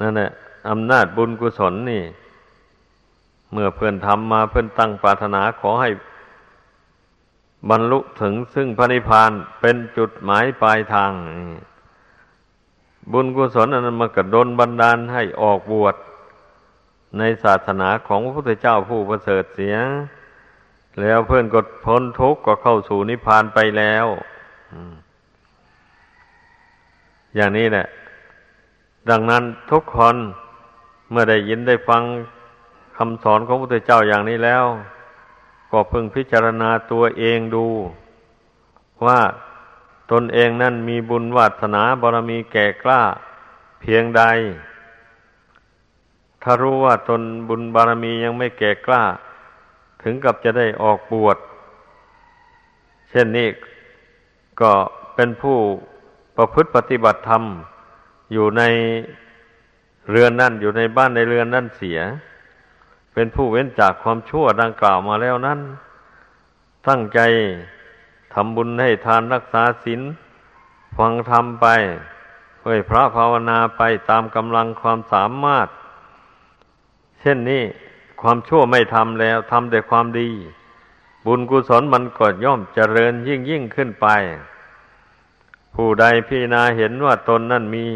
[0.00, 0.30] นั่นแหละ
[0.68, 2.04] อำนาจบุญกุศลนี่
[3.52, 5.90] เมื่อเพื่อนทำมาเพื่อนตั้งปรารถนาขอให้
[7.70, 9.30] บรรลุถึงซึ่งพระนิพพาน
[9.60, 11.12] เป็นจุดหมายปลายทาง
[13.12, 15.96] บุญกุศลอันนั้นมากระดนบันดาลให้ออกบวช
[17.18, 19.76] ในศาสนาของพระพุทธเจ้าผู้ประเสริฐเสีย
[21.00, 24.06] แล้วเพื่อนก็พ้นทุกข์ก็เข้าสู่นิพพานไปแล้ว
[27.34, 27.86] อย่างนี้แหละ
[29.10, 30.16] ดังนั้นทุกคน
[31.10, 32.02] เมื่อได้ยินได้ฟัง
[32.96, 34.64] คำสอนของพระพุทธเจ้าอย่างนี้แล้ว
[35.70, 37.66] ก็พึงพิจารณาตัวเองดู
[39.06, 39.20] ว่า
[40.12, 43.02] ตนเองนั่นมีบุญวาสนาบารมีแก่กล้า
[43.80, 44.22] เพียงใด
[46.42, 49.02] ถ้ารู้ว่าตนบุญบารมียังไม่แก่กล้า
[50.02, 51.38] ถึงกับจะได้ออกบวช
[53.10, 53.48] เช่นนี้
[54.60, 54.72] ก็
[55.14, 55.58] เป็นผู้
[56.36, 57.42] ประพฤติปฏิบัติธรรม
[58.32, 58.62] อยู่ใน
[60.10, 61.98] เรือนนั่นอยู่ในบ้านในเรือนนั่นเสีย
[63.12, 65.60] เป็นผู้เว้นจากความชั่วดังกล่าวมาแล้วนั้น
[66.88, 67.20] ตั้งใจ
[68.34, 70.00] ทำบุญให้ทานรักษาศีล
[70.96, 71.66] ฟังธรรมไป
[72.58, 75.68] เพื่อพระภาวนาไปตามกำลังความสามารถ
[77.20, 77.62] เช่นนี้
[78.20, 80.28] ความชั่วไม่ทำแล้วทำแต่ความดี
[81.26, 84.06] บุญกุศลมันก็ย่อมเจริญยิ่งยิ่งขึ้นไป
[85.74, 87.86] ผู้ใดพิจารณาเห็นว่าตนนั่นมี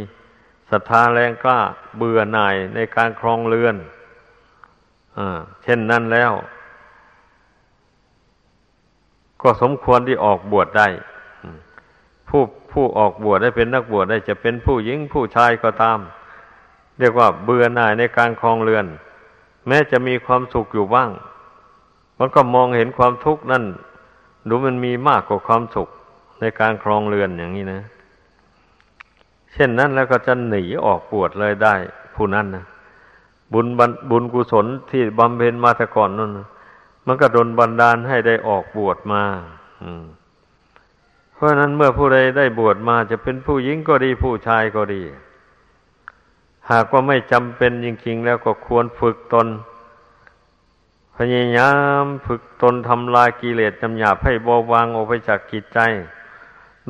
[0.72, 1.60] ศรัทธาแรงกล้า
[1.96, 3.76] เบื่อหน่ายในการครองเรือน
[5.62, 6.32] เช่นนั้นแล้ว
[9.42, 10.88] ก็สมควรที่ออกบวชได้
[12.28, 12.42] ผู้
[12.72, 15.98] ผู้ออกบวชได้เป็นนักบวชได้จะเป็นผู้หญิงผู้ชายก็ตาม
[16.98, 18.86] เรียกว่าเบื่อหน่ายในการคลองเรือน
[19.66, 21.10] แม้จะมีความสุขอยู่บ้าง
[22.18, 23.64] มันก็มองเห็นความทุกข์นั่น
[24.48, 25.88] ดูมันมีมากกว่าความสุข
[26.40, 27.82] ในการครองเรือนอย่างนี้นะ
[29.52, 31.74] เช่นนั้นแล้วก็จะหนีออกบวชเลยได้
[32.14, 32.64] ผู้นั้นนะ
[33.52, 33.66] บุญ
[34.10, 36.30] บุญกุศลที่บำเพ็ญมาแต่ก่อนนั่น
[37.06, 39.22] มันก็ดนบันดาลให้ได้ออกบวชมา
[41.34, 45.02] เพราะนั้นเมื่อผู้ใดได้บวชมาจะเป็นผู้หญิงก็ดีผู้ชายก็ดี
[46.70, 49.48] หากว่าไม่จำเป็นจริงๆแล้วก็ควรฝึกตน
[51.16, 51.72] พยายา
[52.02, 55.78] มฝึกตนทำลายกิเลสจำหยาบให้เบาบางออกไปจากกิจใจ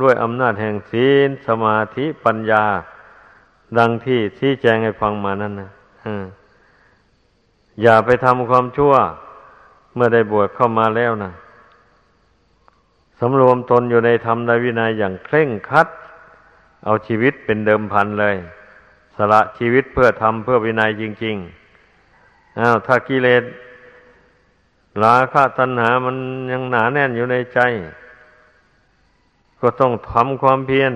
[0.01, 2.65] ด้วยอำนาจแห่งศีลสมาธิปัญญา
[3.79, 5.71] ดังที่ที่แจงให้ฟังมานั่นนะ
[7.83, 8.95] อย่าไปทำความชั่ว
[9.95, 11.33] เมื่อได้บวชเข้ามาแล้วนะ
[13.21, 15.89] สำรวมตนอยู่ในธรรมในวินัยอย่างเคร่งครัด
[16.85, 18.37] เอาชีวิตเป็นเดิมพันเลย
[19.17, 23.45] สละชีวิตเพื่อทำเพื่อวินัยจริงๆอ้าวถ้ากิเลส
[25.05, 26.17] ราคะตัณหามัน
[26.53, 27.61] ยังหนาแน่นอยู่ในใจ
[29.63, 30.93] ก็ต้องทำความเพียร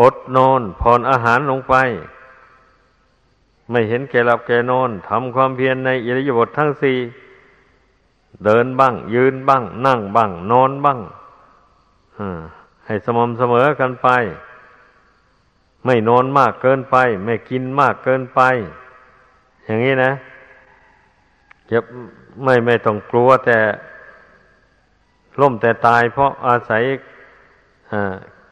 [0.00, 1.74] อดนอนผ่อนอาหารลงไป
[3.70, 6.98] ไม่เห็นแก่หลับแก่นอนทำความเพียรในอิริยาบถททั้งสี่
[8.44, 10.98] เดินบ้าง ยืนบ้าง นั่งบ้าง นอนบ้าง
[12.86, 14.08] ให้สม่ำเสมอกันไป
[15.84, 18.40] ไม่นอนมากเกินไป ไม่กินมากเกินไป
[19.64, 20.12] อย่างนี้นะ
[21.70, 21.78] จะ
[22.44, 23.58] ไม่ไม่ต้องกลัวแต่
[25.40, 26.82] ล่มแต่ตายเพราะอาศัย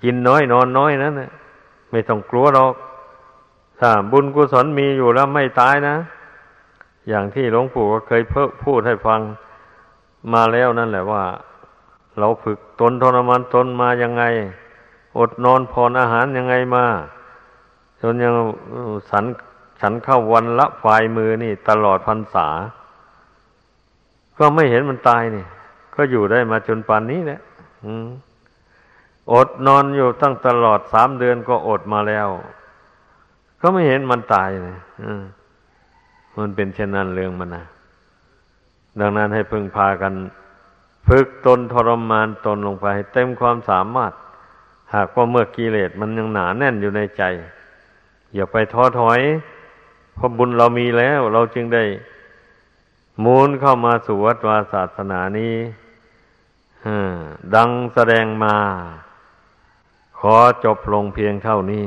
[0.02, 1.30] กินน้อยนอนน้อยนั่นนะ
[1.90, 2.74] ไม่ต้องกลัวหรอก
[3.80, 5.96] ถ้าบุญกุศลมีอยู่แล้วไม่ตายนะ
[7.08, 9.20] อย่างที่หลวงปู่ก็เคยเพิ่พูดให้ฟัง
[10.32, 11.24] มาแล้วนั่นแหละว่า
[12.18, 14.24] เราฝึกตนทรมานตนมายังไง
[15.18, 16.84] อดนอนพรอาหารยังไงมา
[18.00, 18.34] จนยัง
[19.10, 19.24] สัน
[19.80, 22.48] ฉันเข้าวันละฝ่ายมือนี่ ตลอดพรรษา
[24.38, 25.44] ก็ไม่เห็นมันตายนี่
[25.94, 27.40] ก็อยู่ได้มาจนป่านนี้แหละ
[29.32, 32.28] อดนอนอยู่ตั้งตลอดสามเดือนก็อดมาแล้ว
[33.60, 34.78] ก็ไม่เห็นมันตายเลย
[36.38, 37.64] มันเป็นเช่นนั้นเรื่องมันนะ
[39.00, 40.14] ดังนั้นให้พึงพากัน
[41.06, 44.12] ฝึกตนทรมานตนลงไปเต็มความสามารถ
[44.94, 47.22] หากว่าเมื่อกิเลสมันยังหนาแน่นอยู่ในใจ
[48.34, 49.20] อย่าไปท้อถอย
[50.14, 51.84] เพราะบุญเรามีแล้ว เราจึงได้
[53.24, 55.54] มูลเข้ามาสู่วัดวาศาสนานี้
[57.54, 58.56] ดังแสดงมา
[60.18, 61.86] ขอจบลงเพียงเท่านี้